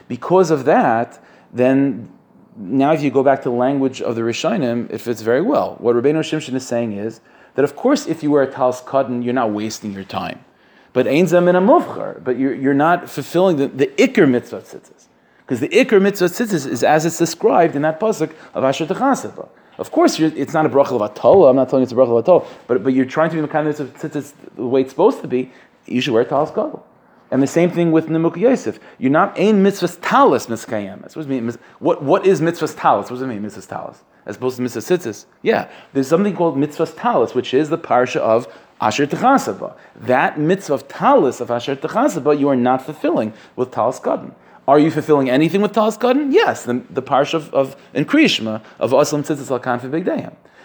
[0.06, 2.10] Because of that, then
[2.56, 5.76] now if you go back to the language of the Rishonim, it fits very well.
[5.78, 7.20] What Rabbeinu Shimshon is saying is
[7.58, 10.44] that of course if you wear a Tal's Kadon, you're not wasting your time.
[10.92, 12.22] But ein zem in a muvchar.
[12.22, 15.06] But you're, you're not fulfilling the, the ikr mitzvah tzitzis.
[15.38, 19.48] Because the ikr mitzvah tzitzis is as it's described in that pasuk of Asher Techaseba.
[19.76, 21.50] Of course, it's not a bracha of atola.
[21.50, 22.46] I'm not telling you it's a bracha of atola.
[22.68, 25.26] But, but you're trying to be the kind of tzitzis the way it's supposed to
[25.26, 25.50] be.
[25.86, 26.86] You should wear a talis gadol.
[27.32, 28.78] And the same thing with Nimuk Yosef.
[28.98, 31.58] You're not ein mitzvahs talis mitzkayem.
[31.80, 33.10] What, what, is mitzvahs talis?
[33.10, 34.04] What does it mean, mitzvahs talis?
[34.28, 35.24] As opposed to mitzvahs tzitzis?
[35.40, 38.46] Yeah, there's something called mitzvah talis, which is the parsha of
[38.78, 39.74] Asher Techasaba.
[39.96, 44.36] That mitzvah talis of Asher Techasaba you are not fulfilling with talis gadol.
[44.68, 46.30] Are you fulfilling anything with talis gadol?
[46.30, 50.04] Yes, the, the parsha of, of in Kriyishma of Aslam Tzitzis Al Kanfi Big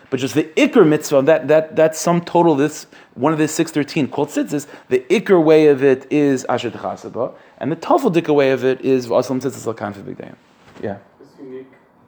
[0.10, 4.10] But just the ikr mitzvah, that, that, that sum total, this one of the 613
[4.10, 8.65] called tzitzis, the ikr way of it is Asher Techasaba, and the tafel way of
[8.65, 10.36] it is Aslam Tzitzis Al Kanfi Big
[10.82, 10.97] Yeah.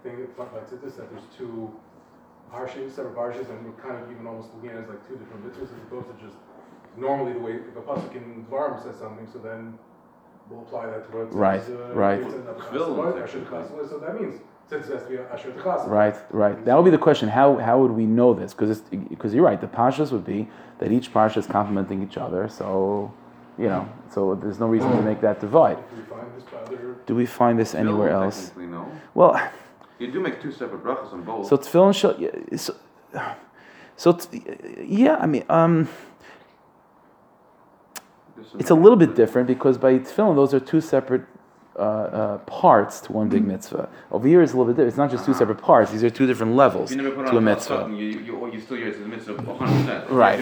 [0.06, 1.74] This unique thing about tzitzis that there's two
[2.54, 5.16] Parshas, separate Parshas, and we're kind of even almost looking at it as like two
[5.16, 6.38] different mitzvahs as opposed to just
[6.96, 9.78] normally the way the pasuk in Dvarim says something, so then
[10.50, 12.22] we'll apply that to what right, uh, right.
[12.22, 14.40] So that means
[14.70, 15.52] since it has to be Asher
[15.88, 16.66] Right, right.
[16.66, 17.30] That would be the question.
[17.30, 18.54] How how would we know this?
[18.54, 19.60] Because because you're right.
[19.60, 20.48] The pashas would be
[20.80, 22.48] that each parsha is complementing each other.
[22.48, 23.12] So.
[23.58, 25.78] You know, so there's no reason to make that divide.
[27.06, 28.52] Do we find this anywhere else?
[28.58, 28.86] No.
[29.14, 29.40] Well,
[30.00, 31.48] you do make two separate brachas on both.
[31.48, 32.16] So tefillin shel,
[32.58, 32.76] so,
[33.96, 34.20] so
[34.84, 35.90] yeah, I mean, um,
[38.60, 41.26] it's a little bit different because by tefillin those are two separate
[41.78, 43.48] uh, uh, parts to one big mm.
[43.48, 43.90] mitzvah.
[44.12, 44.90] Over here is a little bit different.
[44.90, 45.40] It's not just two uh-huh.
[45.40, 47.88] separate parts; these are two different levels to a mitzvah.
[47.90, 50.10] You, you, you still use the mitzvah 100.
[50.10, 50.40] Right.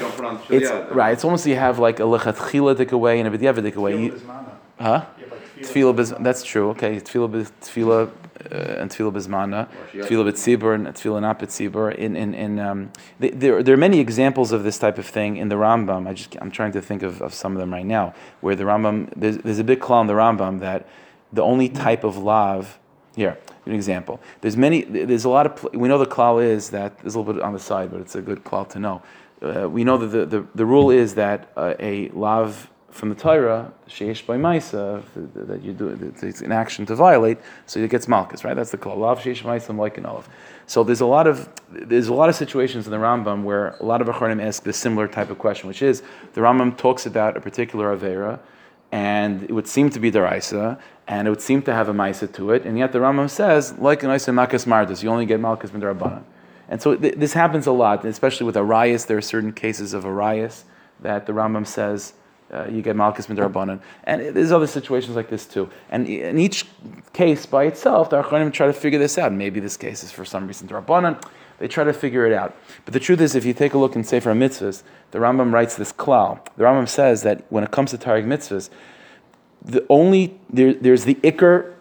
[0.50, 1.12] it's right.
[1.12, 4.12] It's almost you have like a lechatchila dik away and a b'diavad dik away.
[4.80, 5.06] Huh?
[5.58, 6.70] Tefillah, that's true.
[6.72, 8.12] Okay, tefillah, tefillah
[8.52, 11.94] uh, and tefillah bizmana, tefillah b'tzibur and tefillah not b'tzibur.
[11.96, 15.50] In in in um, there there are many examples of this type of thing in
[15.50, 16.08] the Rambam.
[16.08, 18.14] I just I'm trying to think of, of some of them right now.
[18.42, 20.88] Where the Rambam there's, there's a big claw in the Rambam that
[21.32, 22.80] the only type of love
[23.16, 24.20] here an example.
[24.42, 24.82] There's many.
[24.84, 25.74] There's a lot of.
[25.74, 28.16] We know the klal is that there's a little bit on the side, but it's
[28.16, 29.02] a good klal to know.
[29.42, 33.16] Uh, we know that the, the, the rule is that uh, a lav from the
[33.16, 35.04] Torah, sheish by Maisa,
[35.34, 38.56] that you do, it's an action to violate, so it gets malchus, right?
[38.56, 38.98] That's the call.
[38.98, 40.30] Lav sheish Maisa, like an olive.
[40.68, 43.84] So there's a lot of there's a lot of situations in the Rambam where a
[43.84, 46.04] lot of Acharonim ask this similar type of question, which is
[46.34, 48.40] the Rambam talks about a particular avera,
[48.92, 52.32] and it would seem to be deraisa, and it would seem to have a Maisa
[52.36, 55.40] to it, and yet the Rambam says like an Isa Makas Mardus, you only get
[55.40, 56.24] malchus midrabanan.
[56.70, 59.06] And so th- this happens a lot, especially with Arias.
[59.06, 60.66] There are certain cases of Arias
[61.02, 62.14] that the Rambam says
[62.54, 63.82] uh, you get Malchus Midrabanan.
[64.04, 65.70] And there's other situations like this too.
[65.90, 66.66] And in each
[67.12, 69.34] case by itself, the Acharonim try to figure this out.
[69.34, 71.22] Maybe this case is for some reason Drabanan.
[71.60, 72.56] They try to figure it out.
[72.86, 75.76] But the truth is, if you take a look in Sefer Mitzvahs, the Rambam writes
[75.76, 76.46] this klal.
[76.58, 78.70] The Rambam says that when it comes to Taryag Mitzvahs,
[79.64, 81.74] the only there, there's the Iker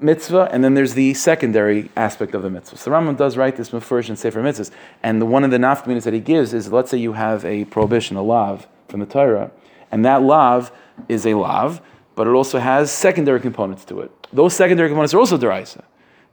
[0.00, 2.76] mitzvah, and then there's the secondary aspect of the mitzvah.
[2.76, 4.70] So Rambam does write this first in Sefer Mitzvahs,
[5.02, 7.64] and the one of the nafkaminas that he gives is, let's say you have a
[7.64, 9.50] prohibition, a lav from the Torah,
[9.94, 10.72] and that lav
[11.08, 11.80] is a lav,
[12.16, 14.10] but it also has secondary components to it.
[14.32, 15.84] Those secondary components are also deraisa,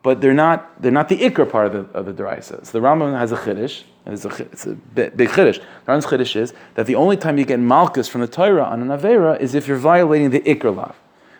[0.02, 2.66] but they're not they're not the ikr part of the of the deraisa.
[2.66, 5.60] So the Rambam has a chiddush, and it's a, it's a big, big chiddush.
[5.86, 8.82] The Rambam's chiddush is that the only time you get malchus from the Torah on
[8.82, 10.96] an avera is if you're violating the ikr lav.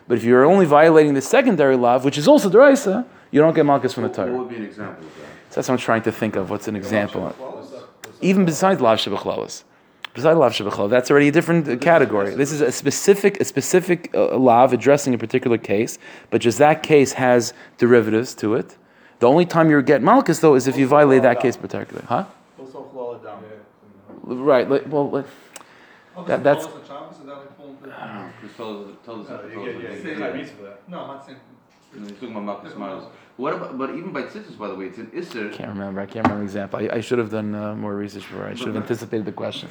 [0.06, 3.66] But if you're only violating the secondary lav, which is also deraisa, you don't get
[3.66, 4.30] malchus from the Torah.
[4.30, 5.26] What would be an example of that?
[5.50, 6.50] So that's what I'm trying to think of.
[6.50, 7.34] What's an example?
[8.20, 9.64] Even besides lav shabachlalas.
[10.14, 12.34] Besides lav shebechol, that's already a different category.
[12.34, 15.98] This is a specific, a specific uh, lav addressing a particular case,
[16.30, 18.76] but just that case has derivatives to it.
[19.20, 22.24] The only time you get malchus though is if you violate that case particularly, huh?
[24.22, 24.68] Right.
[24.68, 25.26] Like, well, like,
[26.26, 26.66] that, that's.
[33.36, 35.52] What about, but even by tzitzis, by the way, it's an isser.
[35.52, 36.00] Can't remember.
[36.00, 36.80] I can't remember example.
[36.80, 38.46] I, I should have done uh, more research for.
[38.46, 39.68] I should have anticipated the question.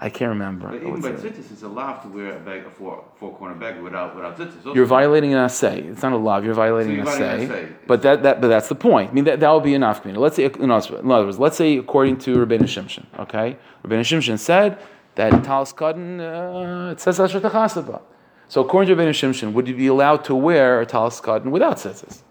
[0.00, 0.68] I can't remember.
[0.68, 3.82] But even by tzitzis, it's allowed to wear a bag, a four, four corner bag
[3.82, 4.72] without without tzitzis.
[4.72, 5.80] You're violating an assay.
[5.80, 6.44] It's not a lav.
[6.44, 7.68] You're violating so an assay.
[7.88, 9.10] But that, that but that's the point.
[9.10, 10.04] I mean that, that would be enough.
[10.04, 14.78] Let's say in other words, let's say according to Rabbeinu Shimshon, okay, Rabbeinu Shimshon said
[15.16, 18.00] that talis kadden uh, it says asher tachasaba.
[18.46, 21.76] So according to Rabbeinu Shimshon, would you be allowed to wear a talis kadden without
[21.76, 22.22] tzitzis?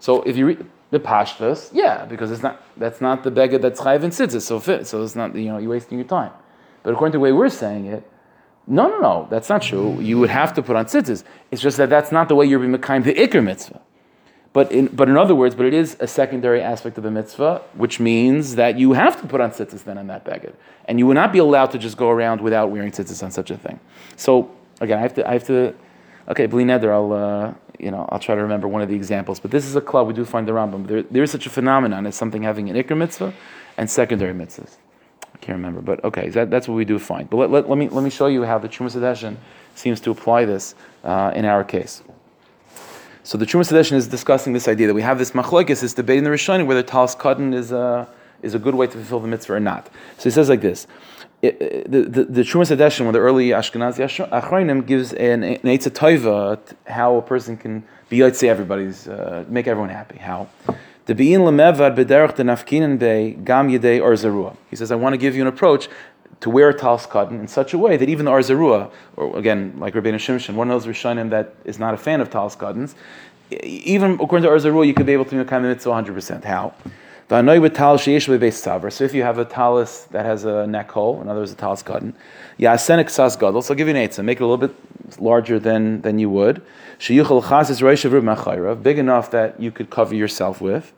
[0.00, 3.80] So if you read the pashtas, yeah, because it's not that's not the beggar that's
[3.80, 4.88] chayv and tzitzis, so fit.
[4.88, 6.32] So it's not you know you're wasting your time.
[6.86, 8.08] But according to the way we're saying it,
[8.68, 9.98] no, no, no, that's not true.
[10.00, 11.24] You would have to put on tzitzis.
[11.50, 13.80] It's just that that's not the way you're being kind the ikr mitzvah.
[14.52, 17.62] But in, but in other words, but it is a secondary aspect of the mitzvah,
[17.74, 20.52] which means that you have to put on tzitzis then on that beged,
[20.84, 23.50] and you would not be allowed to just go around without wearing tzitzis on such
[23.50, 23.80] a thing.
[24.14, 24.48] So
[24.80, 25.74] again, I have to, I have to,
[26.28, 29.40] okay, bli neder, I'll, uh, you know, I'll try to remember one of the examples.
[29.40, 30.86] But this is a club we do find the Rambam.
[30.86, 33.34] There, there is such a phenomenon as something having an ikr mitzvah
[33.76, 34.76] and secondary mitzvahs.
[35.36, 37.28] I can't remember, but okay, that, that's what we do find.
[37.28, 39.36] But let, let, let me let me show you how the Trumas Hadeshin
[39.74, 42.02] seems to apply this uh, in our case.
[43.22, 46.16] So the Trumas Hadeshin is discussing this idea that we have this machlokes, this debate
[46.18, 48.08] in the Rishonim whether talis kadden is a
[48.40, 49.90] is a good way to fulfill the mitzvah or not.
[50.16, 50.86] So he says like this.
[51.42, 55.58] It, the the, the Trumas Hadeshin, one of the early Ashkenazi Achronim, gives an, an
[55.58, 60.16] Eitzah Toiva how a person can be let's say everybody's uh, make everyone happy.
[60.16, 60.48] How
[61.06, 61.30] He says,
[64.90, 65.88] I want to give you an approach
[66.40, 69.38] to wear a talis cotton in such a way that even the Ohr Zarua, or
[69.38, 72.56] again, like Rabbeinu Shimshon, one of those Rishonim that is not a fan of talis
[72.56, 72.96] cottons,
[73.62, 76.44] even according to Ohr Zarua, you could be able to do kind of mitzvah 100%.
[76.44, 76.74] How?
[77.28, 81.56] So if you have a talis that has a neck hole, in other words, a
[81.56, 82.14] talis cotton,
[82.58, 83.62] yasenik gadol.
[83.62, 84.76] So I'll give you an eitzah, make it a little bit
[85.20, 86.62] larger than than you would.
[86.98, 87.18] Big
[88.98, 90.92] enough that you could cover yourself with,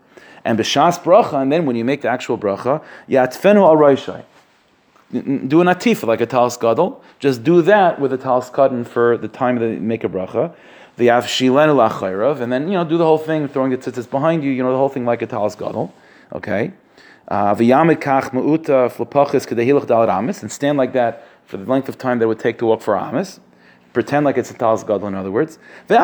[0.48, 4.24] and b'shas bracha, and then when you make the actual bracha, yatfenu al roishai
[5.11, 7.02] do an atifa like a talis gadol.
[7.18, 10.54] Just do that with a talis cotton for the time that you make a bracha.
[10.96, 14.42] The avshilen lachayrav, and then you know do the whole thing, throwing the tzitzis behind
[14.42, 14.50] you.
[14.50, 15.94] You know the whole thing like a talis gadol.
[16.32, 16.72] Okay.
[17.26, 21.88] Uh, v'yamid kach ma'uta flapachis kedehilach dalat amis, and stand like that for the length
[21.88, 23.40] of time that would take to walk for amis.
[23.98, 25.58] Pretend like it's a talis gadol, in other words.
[25.88, 25.98] And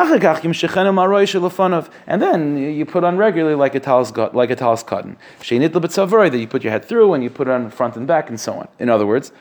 [2.21, 5.15] then you put on regularly like a talis like a talis cotton.
[5.39, 8.37] That you put your head through and you put it on front and back and
[8.37, 8.67] so on.
[8.79, 9.31] In other words,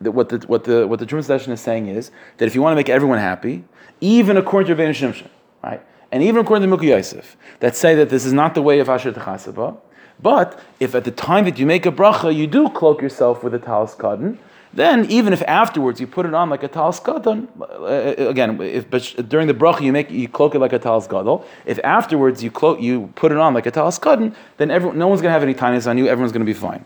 [0.00, 2.72] what the what the what the Trumas Hadeshin is saying is that if you want
[2.72, 3.62] to make everyone happy,
[4.00, 5.28] even according to Rabbeinu Shimshon,
[5.62, 5.80] right,
[6.10, 8.88] and even according to Milky Yosef, that say that this is not the way of
[8.88, 9.76] Asher Techasaba,
[10.20, 13.54] but if at the time that you make a bracha you do cloak yourself with
[13.54, 14.40] a talis cotton,
[14.76, 18.88] then even if afterwards you put it on like a talis gadol, uh, again, if
[19.28, 22.50] during the bracha you make you cloak it like a talis gadol, if afterwards you
[22.50, 25.32] cloak you put it on like a talis cotton, then everyone, no one's going to
[25.32, 26.08] have any tinnitus on you.
[26.08, 26.84] Everyone's going to be fine.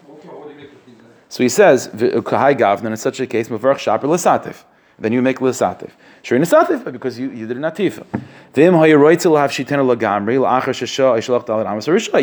[1.29, 4.64] So he says, "Kahai gav." Then in such a case, mavarch shaper lisatif.
[4.98, 5.90] Then you make lisatif.
[6.22, 10.35] Sure, nisatif, but because you, you did a have lagamri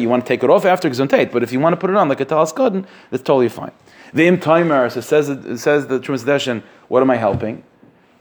[0.02, 1.96] You want to take it off after gzontate, but if you want to put it
[1.96, 3.72] on like a talis cotton, that's totally fine.
[4.16, 5.28] Vim timer, so says
[5.62, 7.66] says the Trumas what am I helping?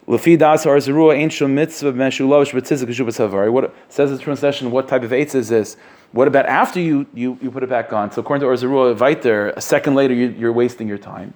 [0.08, 5.76] Das ain't shum mitzvah What says the Trumas What type of eitz is this?
[6.10, 8.10] What about after you, you, you put it back on?
[8.10, 11.32] So according to Ohr Zarua, right a second later you, you're wasting your time.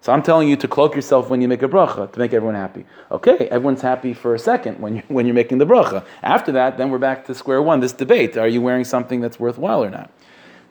[0.00, 2.56] So I'm telling you to cloak yourself when you make a bracha to make everyone
[2.56, 2.84] happy.
[3.12, 6.04] Okay, everyone's happy for a second when you're, when you're making the bracha.
[6.24, 7.78] After that, then we're back to square one.
[7.78, 10.10] This debate: Are you wearing something that's worthwhile or not?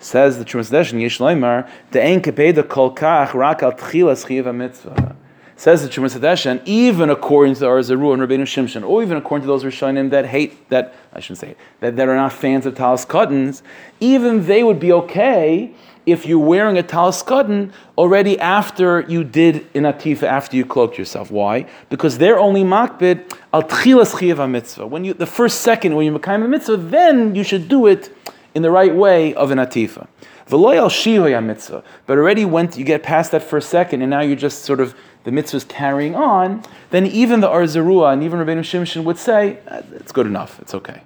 [0.04, 5.16] Says the translation, Yesh Leimar, De'en kepeda kol kach rak al tchilas chiv mitzvah.
[5.56, 9.48] Says the Hadeshen, even according to the Arzaru and Rabbeinu Shimshon, or even according to
[9.48, 13.06] those Rishonim that hate, that, I shouldn't say that, that are not fans of talis
[13.06, 13.64] cottons,
[14.02, 15.74] even they would be okay
[16.06, 20.98] if you're wearing a talis cotton already after you did in atifa, after you cloaked
[20.98, 21.32] yourself.
[21.32, 21.66] Why?
[21.90, 24.86] Because they're only makbid al tchilas chiv mitzvah.
[24.86, 28.14] When you, the first second when you make a mitzvah, then you should do it
[28.56, 30.08] in the right way of an atifa.
[30.48, 31.84] V'loyal shihoya mitzvah.
[32.06, 34.96] But already when you get past that first second, and now you're just sort of
[35.24, 39.18] the mitzvah is carrying on, then even the Ohr Zarua and even Rabbeinu Shimshon would
[39.18, 41.02] say, eh, it's good enough, it's okay.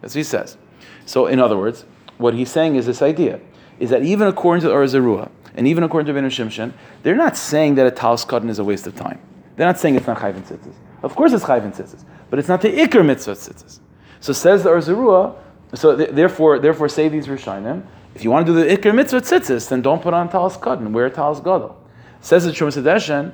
[0.00, 0.56] That's what he says.
[1.06, 1.84] So, in other words,
[2.18, 3.40] what he's saying is this idea
[3.80, 6.72] is that even according to the Ohr Zarua and even according to Rabbeinu Shimshon,
[7.02, 9.18] they're not saying that a talis is a waste of time.
[9.56, 10.74] They're not saying it's not chayvin tzitzis.
[11.02, 13.80] Of course, it's chayvin tzitzis, but it's not the ikr mitzvah tzitzis.
[14.20, 15.36] So says the Ohr Zarua,
[15.74, 17.84] so th- therefore, therefore, say these Rishonim.
[18.14, 20.92] If you want to do the Iker Mitzvah Tzitzis, then don't put on Talis Kadden,
[20.92, 21.76] wear Talis Gadol.
[22.20, 23.32] Says the Hadeshen,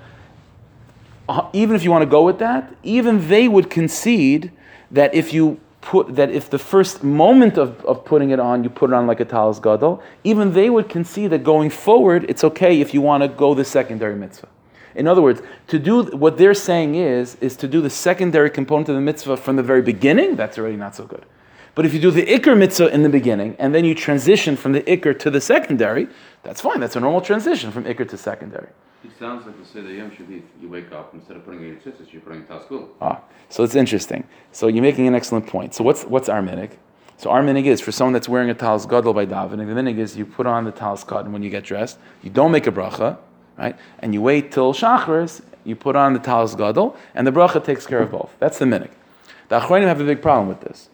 [1.28, 4.52] uh, even if you want to go with that, even they would concede
[4.90, 8.70] that if you put that if the first moment of, of putting it on, you
[8.70, 12.44] put it on like a talis gadol, even they would concede that going forward, it's
[12.44, 14.48] okay if you want to go the secondary mitzvah.
[14.94, 18.88] In other words, to do what they're saying is is to do the secondary component
[18.88, 20.36] of the mitzvah from the very beginning.
[20.36, 21.24] That's already not so good.
[21.74, 24.72] But if you do the ikr mitzvah in the beginning and then you transition from
[24.72, 26.08] the ikr to the secondary,
[26.42, 26.80] that's fine.
[26.80, 28.68] That's a normal transition from ikr to secondary.
[29.02, 31.44] It sounds like they say the Seder Yom should be you wake up instead of
[31.44, 32.88] putting in your tzitzis, you're putting taskul.
[33.00, 34.24] Ah, so it's interesting.
[34.52, 35.74] So you're making an excellent point.
[35.74, 36.70] So what's what's our minig?
[37.16, 39.66] So our minig is for someone that's wearing a talis gadol by davening.
[39.66, 41.98] The minig is you put on the talis cotton when you get dressed.
[42.22, 43.18] You don't make a bracha,
[43.58, 43.76] right?
[43.98, 45.42] And you wait till shachris.
[45.64, 48.34] You put on the talis gadol, and the bracha takes care of both.
[48.38, 48.90] That's the minig.
[49.48, 50.88] The achronim have a big problem with this.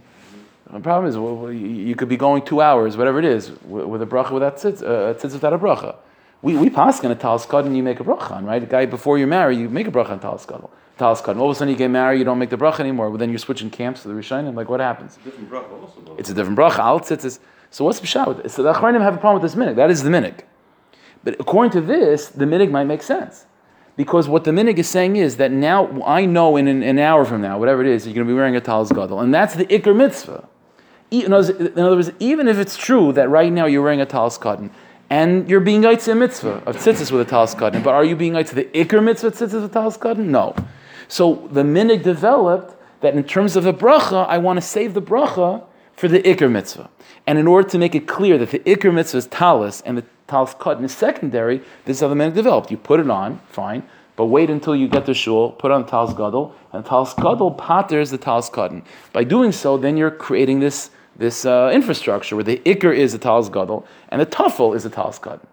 [0.73, 4.07] The problem is, well, you could be going two hours, whatever it is, with a
[4.07, 5.97] bracha without tzitz, uh, tzitz without a bracha.
[6.43, 8.63] We, we pass in a talis and you make a bracha on, right?
[8.63, 10.71] A guy, before you marry, you make a bracha on talis kadon.
[10.97, 11.39] Talis kadon.
[11.39, 13.31] All of a sudden you get married, you don't make the bracha anymore, but then
[13.31, 15.19] you're switching camps to the Rishonim, like what happens?
[15.25, 16.01] Different bracha also.
[16.03, 16.17] though.
[16.17, 17.03] It's a different bracha, al.
[17.71, 18.55] So what's the pshat with this?
[18.55, 19.77] So the Achronim have a problem with this minig.
[19.77, 20.41] That is the minig.
[21.23, 23.47] But according to this, the minig might make sense.
[23.97, 27.25] Because what the minig is saying is that now I know in an, an hour
[27.25, 29.55] from now, whatever it is, you're going to be wearing a talis gadol, and that's
[29.57, 30.49] the ikr mitzvah.
[31.11, 34.71] In other, words, even if it's true that right now you're wearing a talis katan,
[35.09, 38.15] and you're being eitz a mitzvah of tzitzis with a talis katan, but are you
[38.15, 40.27] being to the ikr mitzvah tzitzis with talis katan?
[40.27, 40.55] No.
[41.09, 45.03] So the minig developed that in terms of the bracha, I want to save the
[45.03, 45.65] bracha
[45.97, 46.89] for the ikr mitzvah.
[47.27, 50.05] And in order to make it clear that the ikr mitzvah is talis and the
[50.29, 52.71] talis katan is secondary, this is how the minig developed.
[52.71, 53.83] You put it on, fine,
[54.15, 57.15] but wait until you get to shul, put on the talis gadol, and the talis
[57.15, 58.85] gadol patters the talis katan.
[59.13, 63.19] By doing so, then you're creating this, this uh, infrastructure where the ikr is the
[63.19, 65.47] talis gadol and the tafel is the talis katan.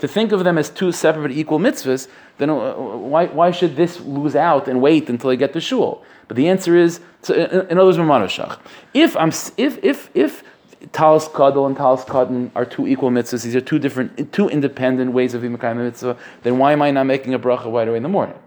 [0.00, 2.08] To think of them as two separate equal mitzvahs,
[2.38, 6.02] then uh, why, why should this lose out and wait until I get to shul?
[6.26, 8.58] But the answer is, so in, in other words, Mamanoshach.
[8.94, 10.42] If I'm, if if if
[10.90, 15.12] talis gadol and talis katan are two equal mitzvahs, these are two different, two independent
[15.12, 16.16] ways of a mitzvah.
[16.42, 18.38] Then why am I not making a bracha right away in the morning?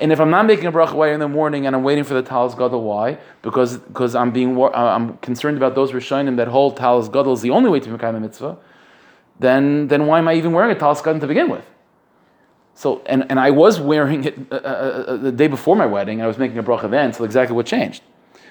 [0.00, 2.14] And if I'm not making a bracha right in the morning and I'm waiting for
[2.14, 3.18] the talis gadol, why?
[3.42, 7.42] Because because I'm being uh, I'm concerned about those rishonim that hold talis gadol is
[7.42, 8.56] the only way to be a mitzvah.
[9.38, 11.66] Then then why am I even wearing a talis gadol to begin with?
[12.80, 16.20] So, and, and I was wearing it uh, uh, uh, the day before my wedding,
[16.20, 18.02] and I was making a bracha then, so exactly what changed?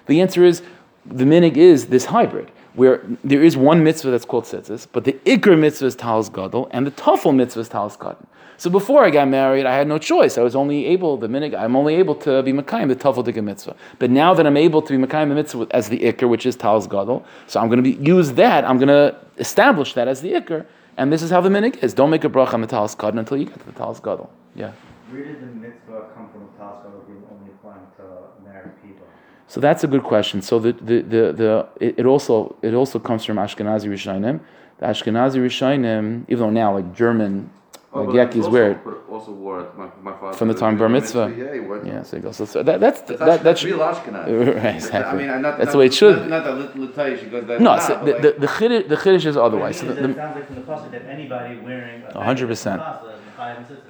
[0.05, 0.62] The answer is,
[1.03, 5.13] the minig is this hybrid, where there is one mitzvah that's called tzitzis, but the
[5.25, 8.25] ikr mitzvah is talis gadol, and the tafel mitzvah is talis katan.
[8.58, 10.38] So before I got married, I had no choice.
[10.38, 13.43] I was only able, the minig, I'm only able to be makayim, the tafel dikah
[13.43, 13.75] mitzvah.
[13.99, 16.55] But now that I'm able to be makayim the mitzvah as the ikr, which is
[16.55, 20.21] talis gadol, so I'm going to be, use that, I'm going to establish that as
[20.21, 20.65] the ikr,
[20.97, 21.93] and this is how the minig is.
[21.93, 24.29] Don't make a bracha on the talis katan until you get to the talis gadol.
[24.55, 24.73] Yeah.
[25.10, 29.08] Where did the mitzvah come from of Tasco being only applying to married people?
[29.49, 30.41] So that's a good question.
[30.49, 34.39] So the the the, the it, it also it also comes from Ashkenazi Rishonim.
[34.79, 37.49] The Ashkenazi Rishonim, even though now like German,
[37.91, 38.79] Oh, like but is also- weird.
[39.12, 39.75] Also wore it.
[39.75, 41.33] My, my father From the time bar mitzvah.
[41.35, 41.88] Yeah, he wore it.
[41.88, 42.38] Yeah, so it goes.
[42.38, 44.55] So, so that that's That's, that that that's should, real Ashkenaz.
[44.63, 45.27] Right, exactly.
[45.27, 46.29] I mean, not, That's not, the way it should Not, be.
[46.29, 47.59] not that lit- Litayish, because that.
[47.59, 47.71] no.
[47.75, 49.79] nah, So the, like- the the chiddush, the chiddush is otherwise.
[49.79, 53.18] So the, it sounds like from the pasuk that anybody wearing a 100%.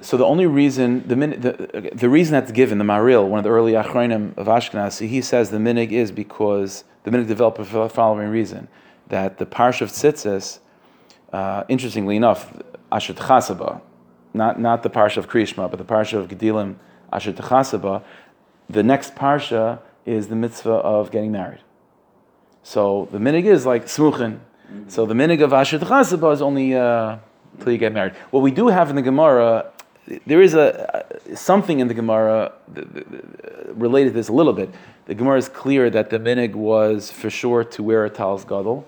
[0.00, 3.44] So the only reason the min, the, the reason that's given the Maharil, one of
[3.44, 7.82] the early Acharonim of Ashkenaz, he says the minig is because the minig developed for
[7.82, 8.68] the following reason
[9.08, 10.60] that the parsha of tzitzis,
[11.32, 13.80] uh, interestingly enough, Asher Tchasaba,
[14.34, 16.76] not not the parsha of Krishma, but the parsha of Gedilim,
[17.12, 18.02] Asher Tchasaba,
[18.68, 21.62] the next parsha is the mitzvah of getting married.
[22.62, 24.40] So the minig is like smuchin.
[24.86, 27.18] So the minig of Asher Tchasaba is only uh,
[27.54, 28.14] until you get married.
[28.30, 29.70] What we do have in the Gemara,
[30.26, 32.52] there is a something in the Gemara
[33.74, 34.70] related to this a little bit.
[35.06, 38.86] The Gemara is clear that the minig was for sure to wear a talis gadol,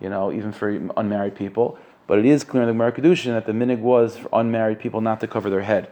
[0.00, 1.78] you know, even for unmarried people.
[2.06, 5.00] But it is clear in the Gemara Kedushin that the minig was for unmarried people
[5.00, 5.90] not to cover their head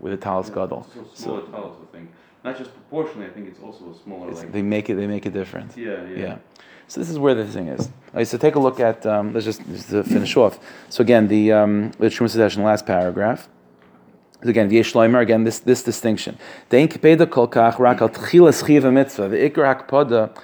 [0.00, 0.86] with a talis gadol.
[0.92, 2.10] So smaller talis, I think.
[2.44, 4.52] Not just proportionally, I think it's also a smaller, It's- like.
[4.52, 4.94] they make it.
[4.96, 5.76] They make a difference.
[5.76, 6.16] yeah, yeah.
[6.18, 6.36] Yeah.
[6.92, 7.88] So this is where the thing is.
[8.28, 9.06] So take a look at.
[9.06, 10.58] Um, let's just, just finish off.
[10.90, 13.48] So again, the um, the Shmuel session, last paragraph.
[14.42, 16.36] Again, the Yeshloimer, again, this this distinction.
[16.68, 19.28] The inkpeda kol kach rak al tchilas mitzvah.
[19.30, 20.36] The ikar hakpada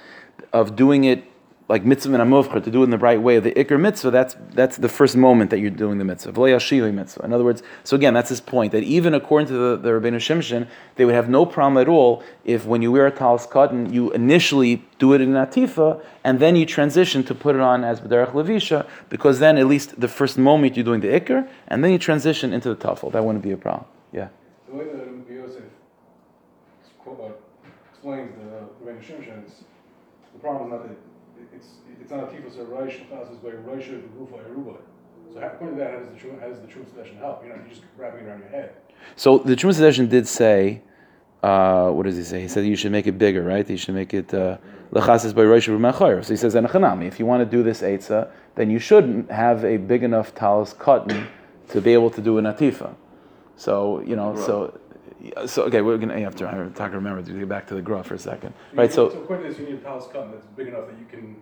[0.51, 1.23] of doing it
[1.69, 3.39] like mitzvah and amuvcha, to do it in the right way.
[3.39, 6.31] The ikar mitzvah, that's that's the first moment that you're doing the mitzvah.
[6.31, 7.23] V'lo yashivi mitzvah.
[7.23, 10.15] In other words, so again, that's his point that even according to the, the Rabbeinu
[10.15, 13.93] Shimshon, they would have no problem at all if when you wear a talis katan,
[13.93, 18.01] you initially do it in atifa and then you transition to put it on as
[18.01, 21.91] b'derech levisha, because then at least the first moment you're doing the ikar and then
[21.91, 23.11] you transition into the tafel.
[23.11, 23.85] That wouldn't be a problem.
[24.11, 24.29] Yeah.
[24.67, 25.63] The way that Rabbi Yosef
[27.91, 29.63] explains the Shimshon is
[30.33, 31.08] the problem is not that
[32.11, 34.77] it- it's it's not a tifus or reish it's by reish of rufa eruba.
[35.33, 37.43] So how, according to that, how does the true how does the Trumas Hadeshin help?
[37.43, 38.71] You're not you're just wrapping it around your head.
[39.15, 40.81] So the Trumas Hadeshin did say,
[41.43, 42.41] uh, what does he say?
[42.41, 43.69] He said you should make it bigger, right?
[43.69, 44.57] You should make it uh,
[44.91, 46.25] lechasis by Rosh Hashanah.
[46.25, 46.55] So he says.
[46.55, 50.73] If you want to do this eitzah, then you should have a big enough talis
[50.73, 51.27] katan
[51.69, 52.95] to be able to do an atifa.
[53.55, 54.79] So you know, so
[55.45, 57.75] so okay, we're gonna you have to I have to remember to get back to
[57.75, 58.91] the graph for a second, You right?
[58.91, 61.35] So according to this, you need a talis katan that's big enough that you can.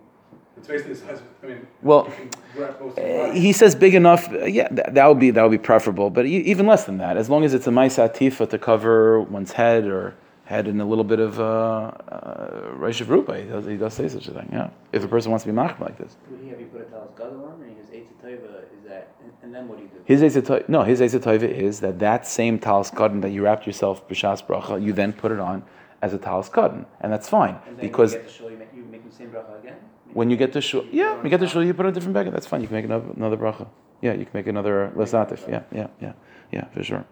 [0.58, 1.22] It's basically this has.
[1.42, 2.30] I mean, Well, you can
[2.60, 4.28] wrap most of the Uh, he says big enough.
[4.32, 6.10] uh, Yeah, that, that would be that would be preferable.
[6.10, 9.20] But e- even less than that, as long as it's a nice atifa to cover
[9.20, 13.38] one's head or head in a little bit of uh, uh, Reish of Rupa.
[13.38, 14.70] He does, he does say such a thing, yeah.
[14.92, 16.16] If a person wants to be machmir like this.
[16.30, 19.08] Would he have you put a talis gadol on, and his eitzah tova is that,
[19.22, 19.98] and, and then what do you do?
[20.06, 23.66] His Eitzah no, his Eitzah Tova is that that same talis katan that you wrapped
[23.66, 25.64] yourself b'shas bracha, you then put it on
[26.00, 28.56] as a talis katan, and that's fine and then because you get to shul, you
[28.56, 29.76] make, you make the same bracha again.
[30.12, 32.30] When you get to shul, yeah, you get to shul, you put a different bag.
[32.30, 32.60] That's fine.
[32.60, 33.68] You can make another, another bracha.
[34.00, 35.48] Yeah, you can make another lesatif.
[35.48, 36.12] Yeah, yeah, yeah,
[36.52, 37.04] yeah, for sure.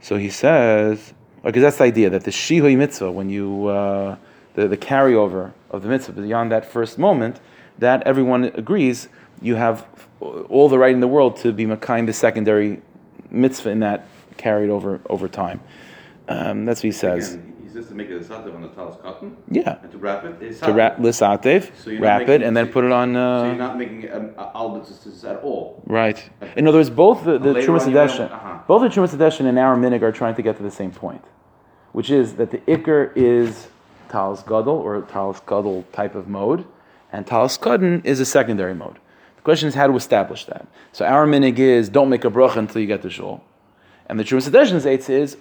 [0.00, 1.14] So he says,
[1.44, 4.16] because that's the idea that the shihui mitzvah, when you uh,
[4.54, 7.40] the the carryover of the mitzvah beyond that first moment,
[7.78, 9.08] that everyone agrees
[9.40, 9.86] you have
[10.20, 12.80] all the right in the world to be makayim the secondary
[13.30, 14.06] mitzvah in that
[14.36, 15.60] carried over over time.
[16.28, 17.34] Um, that's what he says.
[17.34, 20.24] Again, says to make it a sativ on the talis katan Yeah, and to wrap
[20.24, 20.34] it.
[20.40, 23.14] It's to wrap lisativ, So wrap it, and then put it on.
[23.14, 25.82] so Uh, you're not making um, albitus at all.
[25.86, 26.18] Right.
[26.56, 28.58] In other words, both the, the Later Trumas on you will- Hadeshin, uh-huh.
[28.66, 31.24] both the Trumas Hadeshin and our Minig are trying to get to the same point,
[31.92, 33.68] which is that the Iker is
[34.08, 36.64] Talis Gadol or Talis Gadol type of mode,
[37.12, 38.98] and Talis Katan is a secondary mode.
[39.36, 40.66] The question is how to establish that.
[40.92, 43.42] So our Minig is don't make a bracha until you get to Shul.
[44.08, 45.36] And the Hadeshin's eights is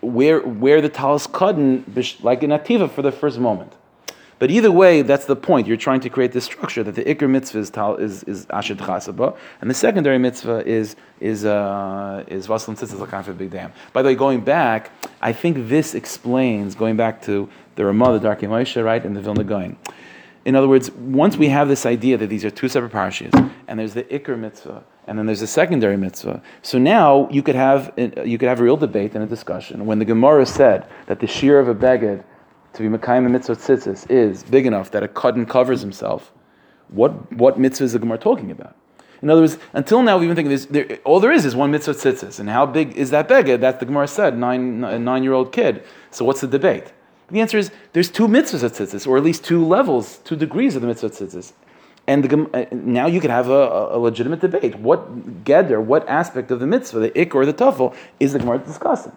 [0.00, 1.84] where, where the Talis Katan,
[2.22, 3.72] like in Ativa for the first moment.
[4.42, 5.68] But either way, that's the point.
[5.68, 8.74] You're trying to create this structure that the ikr mitzvah is tal, is, is asher
[8.74, 13.72] chasaba, and the secondary mitzvah is is uh, is vasalim tzitzis big dam.
[13.92, 14.90] By the way, going back,
[15.20, 19.20] I think this explains going back to the Ramah, the Darkei Moshe, right, and the
[19.20, 19.76] Vilna Gaon.
[20.44, 23.78] In other words, once we have this idea that these are two separate parashas, and
[23.78, 26.42] there's the ikr mitzvah, and then there's a secondary mitzvah.
[26.62, 29.86] So now you could have you could have a real debate and a discussion.
[29.86, 32.24] When the Gemara said that the shear of a beged
[32.74, 36.32] to be Makayim mitzvah tzitzis is big enough that a cotton covers himself,
[36.88, 38.76] what what mitzvah is the Gemara talking about?
[39.20, 41.70] In other words, until now we've been thinking this, there, all there is is one
[41.70, 43.60] mitzvah tzitzis, and how big is that beged?
[43.60, 45.84] That the Gemara said nine a nine year old kid.
[46.10, 46.92] So what's the debate?
[47.28, 50.76] The answer is there's two mitzvahs of tzitzis, or at least two levels, two degrees
[50.76, 51.52] of the mitzvah tzitzis.
[52.06, 54.76] And the, uh, now you can have a, a legitimate debate.
[54.76, 58.58] What gather, what aspect of the mitzvah, the ik or the tafel, is the Gemara
[58.58, 59.12] discussing?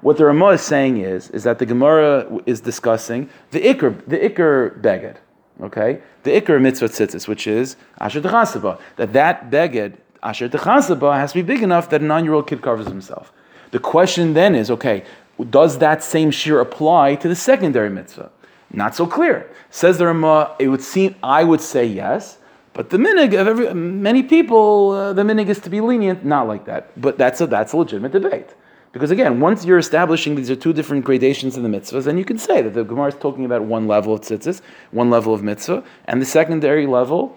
[0.00, 4.18] What the Ramah is saying is, is that the Gemara is discussing the ikr, the
[4.18, 5.16] ikr beged,
[5.62, 8.78] okay, the ikr mitzvah tzitzis, which is asher techasaba.
[8.96, 12.86] That that beged asher techasaba has to be big enough that a nine-year-old kid covers
[12.86, 13.32] himself.
[13.70, 15.04] The question then is, okay,
[15.50, 18.30] does that same shear apply to the secondary mitzvah?
[18.70, 19.50] Not so clear.
[19.70, 22.38] Says the Ramah, it would seem, I would say yes,
[22.74, 26.46] but the minig of every, many people, uh, the minig is to be lenient, not
[26.46, 27.00] like that.
[27.00, 28.54] But that's a, that's a legitimate debate.
[28.92, 32.24] Because again, once you're establishing these are two different gradations in the mitzvahs, then you
[32.24, 34.60] can say that the Gemara is talking about one level of tzitzis,
[34.92, 37.36] one level of mitzvah, and the secondary level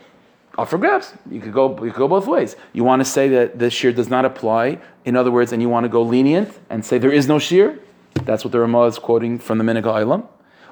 [0.57, 1.13] up for grabs.
[1.29, 2.55] You could go you could go both ways.
[2.73, 5.69] You want to say that the shear does not apply, in other words, and you
[5.69, 7.79] want to go lenient and say there is no shear.
[8.25, 10.27] That's what the Ramah is quoting from the Minig Ilam.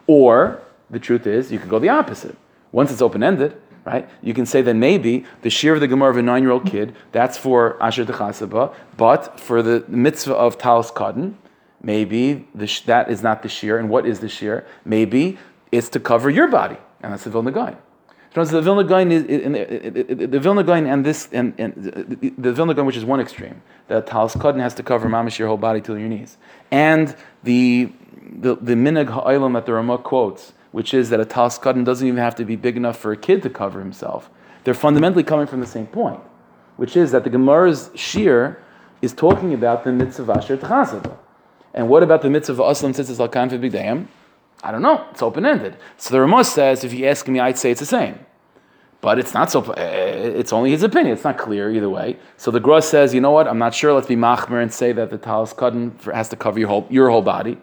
[0.10, 2.36] Or the truth is, you could go the opposite.
[2.72, 3.55] Once it's open ended,
[3.86, 4.10] right?
[4.24, 6.66] You can say that maybe the shear of the Gemara of a nine year old
[6.66, 11.36] kid, that's for Asher Techasaba, but for the mitzvah of Talis Katan,
[11.84, 13.78] maybe the, that is not the shear.
[13.78, 14.66] And what is the shear?
[14.84, 15.38] Maybe
[15.72, 16.78] it's to cover your body.
[17.01, 17.78] And that's the Vilna Gaon.
[18.34, 22.88] So the Vilna Gaon is the, Vilna Gaon and this and, and the, Vilna Gaon,
[22.88, 25.99] which is one extreme, that Talis Katan has to cover mamish your whole body till
[25.99, 26.38] your knees,
[26.72, 27.91] and the
[28.40, 32.08] the, the minig ha'olam that the Ramah quotes, which is that a Talis Katan doesn't
[32.08, 34.30] even have to be big enough for a kid to cover himself.
[34.64, 36.20] They're fundamentally coming from the same point,
[36.78, 38.64] which is that the Gemara's shear
[39.02, 41.18] is talking about the mitzvah asher tchasava.
[41.74, 44.08] And what about the mitzvah aslam tzitzis al kan b'gdayim?
[44.62, 45.06] I don't know.
[45.12, 45.78] It's open ended.
[45.98, 48.20] So the Ramah says, if you ask me, I'd say it's the same.
[49.02, 49.72] But it's not so.
[49.78, 51.14] It's only his opinion.
[51.14, 52.18] It's not clear either way.
[52.36, 53.48] So the Gross says, you know what?
[53.48, 53.94] I'm not sure.
[53.94, 57.10] Let's be machmer and say that the talis katan has to cover your whole your
[57.10, 57.58] whole body.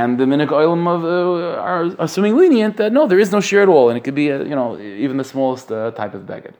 [0.00, 3.62] And the minik oilim of uh, are assuming lenient that no, there is no shear
[3.62, 6.22] at all, and it could be a, you know even the smallest uh, type of
[6.22, 6.54] beged.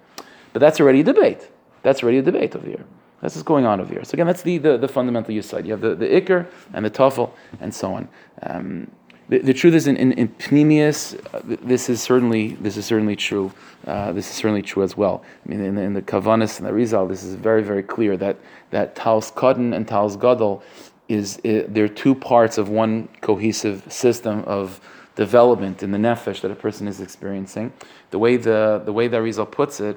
[0.52, 1.42] But that's already a debate.
[1.82, 2.84] That's already a debate over here.
[3.20, 4.04] That's what's going on over here.
[4.04, 5.64] So again, that's the the, the fundamental use side.
[5.66, 7.30] You have the, the ikr and the tafel
[7.62, 8.08] and so on.
[8.42, 8.90] Um,
[9.30, 11.40] the, the truth is, in, in, in uh,
[11.72, 13.50] this is certainly this is certainly true.
[13.86, 15.24] Uh, this is certainly true as well.
[15.42, 18.18] I mean, in the, in the Kavanis and the Rizal, this is very very clear
[18.18, 18.36] that
[18.72, 20.62] that Taos Kadden and Taos Gadol
[21.12, 24.80] is uh, they're two parts of one cohesive system of
[25.14, 27.72] development in the nefesh that a person is experiencing.
[28.10, 29.96] The way the the way that Rizal puts it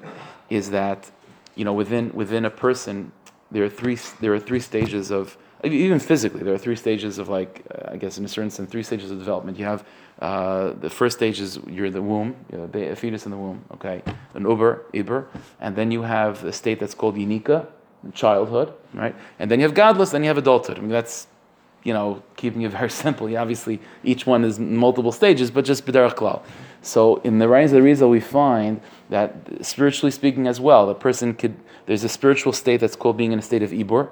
[0.49, 1.09] is that
[1.55, 3.11] you know within within a person
[3.51, 7.29] there are three there are three stages of even physically there are three stages of
[7.29, 9.57] like uh, I guess in a certain sense three stages of development.
[9.57, 9.85] You have
[10.19, 13.63] uh, the first stage is you're the womb, you know, a fetus in the womb,
[13.75, 14.01] okay,
[14.33, 15.25] an uber, iber,
[15.59, 17.67] and then you have a state that's called yinika,
[18.13, 20.77] childhood, right, and then you have gadlus, then you have adulthood.
[20.77, 21.27] I mean that's
[21.85, 23.33] you know, keeping it very simple.
[23.37, 26.41] Obviously, each one is multiple stages, but just b'derech klal.
[26.81, 30.93] So in the Rayans of the Rizal, we find that spiritually speaking as well, the
[30.93, 34.09] person could, there's a spiritual state that's called being in a state of ibor.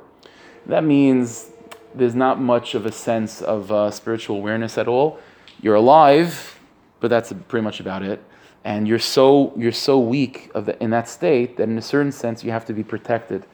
[0.66, 1.50] That means
[1.94, 5.20] there's not much of a sense of uh, spiritual awareness at all.
[5.62, 6.60] You're alive,
[7.00, 8.24] but that's pretty much about it.
[8.64, 12.14] And you're so you're so weak of the, in that state that in a certain
[12.14, 13.46] sense you have to be protected.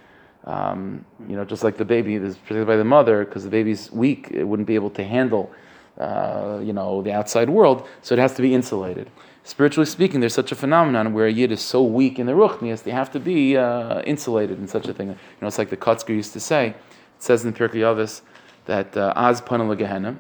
[0.50, 3.92] Um, you know, just like the baby is protected by the mother because the baby's
[3.92, 5.52] weak, it wouldn't be able to handle,
[6.00, 9.12] uh, you know, the outside world, so it has to be insulated.
[9.44, 12.82] Spiritually speaking, there's such a phenomenon where a yid is so weak in the ruchnias,
[12.82, 15.10] they have to be uh, insulated in such a thing.
[15.10, 16.70] You know, it's like the Kotzker used to say.
[16.70, 16.76] It
[17.20, 18.22] says in Pirkei Avos
[18.66, 20.18] that uh, az panel Gehenna,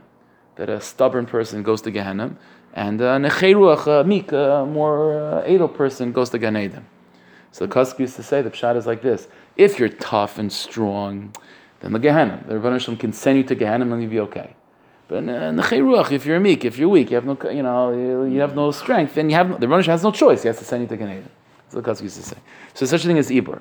[0.58, 2.36] that a stubborn person goes to Gehenna,
[2.76, 6.86] and a necheruach, a meek, a more uh, able person goes to Gan Eden.
[7.52, 9.28] So the Kotzker used to say the pshat is like this:
[9.58, 11.34] If you're tough and strong,
[11.82, 14.56] then the Gehenna, the Rebbeinu can send you to Gehenna and you'll be okay.
[15.08, 18.56] But ruach, if you're meek, if you're weak, you have no, you know, you- have
[18.56, 20.44] no strength, then you have the Rebbeinu has no choice.
[20.44, 21.28] He has to send you to Eden.
[21.64, 22.38] That's what Kotzker used to say.
[22.74, 23.60] So such a thing as ibur,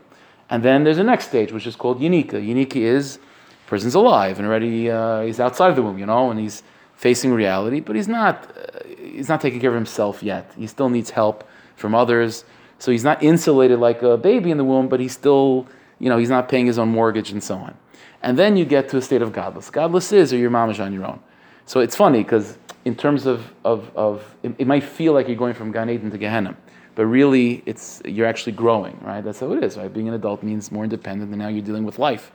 [0.50, 2.34] and then there's a next stage which is called Unika.
[2.34, 3.18] Unika is
[3.66, 6.62] person's alive and already uh, he's outside the womb, you know, and he's
[6.94, 10.52] facing reality, but he's not uh, he's not taking care of himself yet.
[10.56, 12.44] He still needs help from others.
[12.78, 15.66] So he's not insulated like a baby in the womb, but he's still,
[15.98, 17.76] you know, he's not paying his own mortgage and so on.
[18.22, 19.70] And then you get to a state of gadlus.
[19.70, 21.20] Gadlus is, or your mom is on your own.
[21.66, 25.36] So it's funny because in terms of, of, of it, it might feel like you're
[25.36, 26.56] going from Gan Eden to Gehenna,
[26.94, 29.22] but really it's you're actually growing, right?
[29.22, 29.92] That's how it is, right?
[29.92, 32.32] Being an adult means more independent, and now you're dealing with life.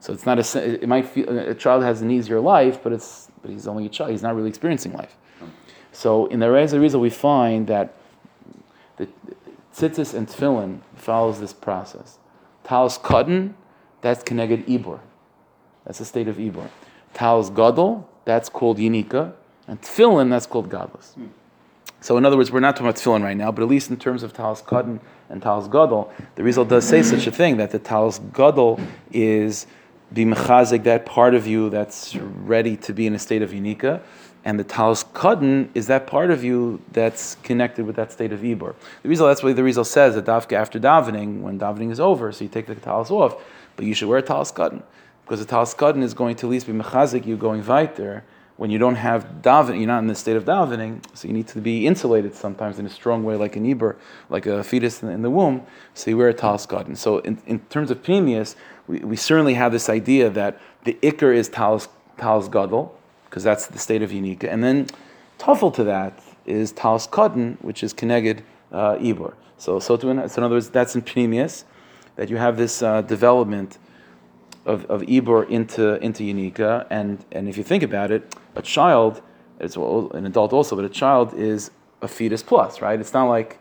[0.00, 0.82] So it's not a.
[0.82, 3.88] It might feel a child has an easier life, but it's but he's only a
[3.88, 4.12] child.
[4.12, 5.16] He's not really experiencing life.
[5.40, 5.46] Hmm.
[5.90, 7.94] So in the Reza Rizal, we find that
[8.96, 9.08] the
[9.78, 12.18] tzitzis and tefillin follows this process.
[12.64, 13.54] Talis katan,
[14.00, 15.00] that's connected ibor.
[15.84, 16.68] That's the state of ibor.
[17.14, 19.32] Talis gadol, that's called yinika,
[19.66, 21.14] and tefillin, that's called gadlus.
[21.14, 21.26] Hmm.
[22.00, 23.96] So in other words, we're not talking about tefillin right now, but at least in
[23.96, 27.70] terms of talis katan and talis gadol, the Rizal does say such a thing that
[27.70, 29.66] the talis gadol is
[30.12, 34.00] be mechazik that part of you that's ready to be in a state of unika,
[34.44, 38.40] and the talis katan is that part of you that's connected with that state of
[38.40, 38.74] ibor.
[39.02, 42.32] The Rizal, that's why the Rizal says that dafka after davening, when davening is over,
[42.32, 43.42] so you take the talis off,
[43.76, 44.82] but you should wear a talis katan
[45.24, 48.24] because the talis katan is going to at least be mechazik you going weiter
[48.58, 51.46] when you don't have davening, you're not in the state of davening, so you need
[51.46, 53.96] to be insulated sometimes in a strong way, like an Eber,
[54.30, 55.64] like a fetus in the, womb.
[55.94, 56.96] So you wear a talis katan.
[56.96, 58.56] So in, in terms of Pnimius,
[58.88, 61.86] we, we certainly have this idea that the ikr is talis,
[62.16, 62.97] talis gadol,
[63.28, 64.86] because that's the state of unika, and then
[65.38, 68.40] tafel to that is talis katan, which is keneged
[68.72, 69.34] uh, Eber.
[69.58, 71.64] So, so, to, so in other words, that's in Pnimius,
[72.16, 73.78] that you have this uh, development
[74.64, 79.22] of, of Ibor into into Unica, and and if you think about it, a child,
[79.58, 81.70] it's well, an adult also, but a child is
[82.02, 83.00] a fetus plus, right?
[83.00, 83.58] It's not like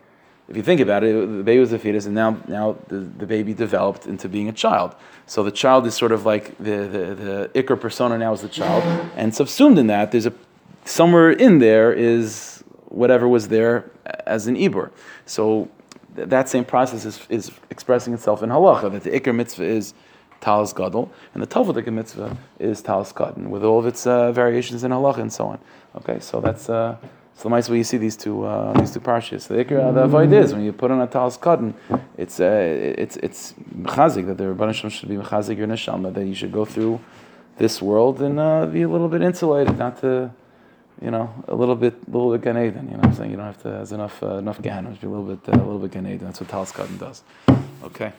[0.50, 3.26] if you think about it, the baby was a fetus, and now now the, the
[3.26, 4.96] baby developed into being a child.
[5.26, 8.84] So the child is sort of like the the, the persona now is the child,
[9.16, 10.34] and subsumed in that, there's a
[10.86, 13.92] somewhere in there is whatever was there
[14.26, 14.90] as an Ibor.
[15.26, 15.70] So
[16.16, 19.94] th- that same process is, is expressing itself in halacha that the Iker mitzvah is
[20.40, 24.84] talis gadol, and the Talmudic mitzvah is talis katan, with all of its uh, variations
[24.84, 25.60] in halacha and so on.
[25.96, 26.96] Okay, so that's uh,
[27.38, 29.48] so nice way you see these two uh, these two parshas.
[29.48, 31.76] The ikra, the avoid is when you put on a talis katan,
[32.18, 32.46] it's uh,
[32.98, 36.66] it's it's mechazik that the Rebbeinu should be mechazik your neshama that you should go
[36.66, 37.00] through
[37.60, 40.32] this world and uh, be a little bit insulated, not to.
[41.00, 42.88] You know, a little bit, a little bit Gan Eden.
[42.88, 43.70] You know, what I'm saying you don't have to.
[43.70, 44.60] There's enough, uh, enough.
[44.60, 46.26] Just be a little bit, uh, a little bit Gan Eden.
[46.26, 47.22] That's what Talis Katan does.
[47.84, 48.14] Okay.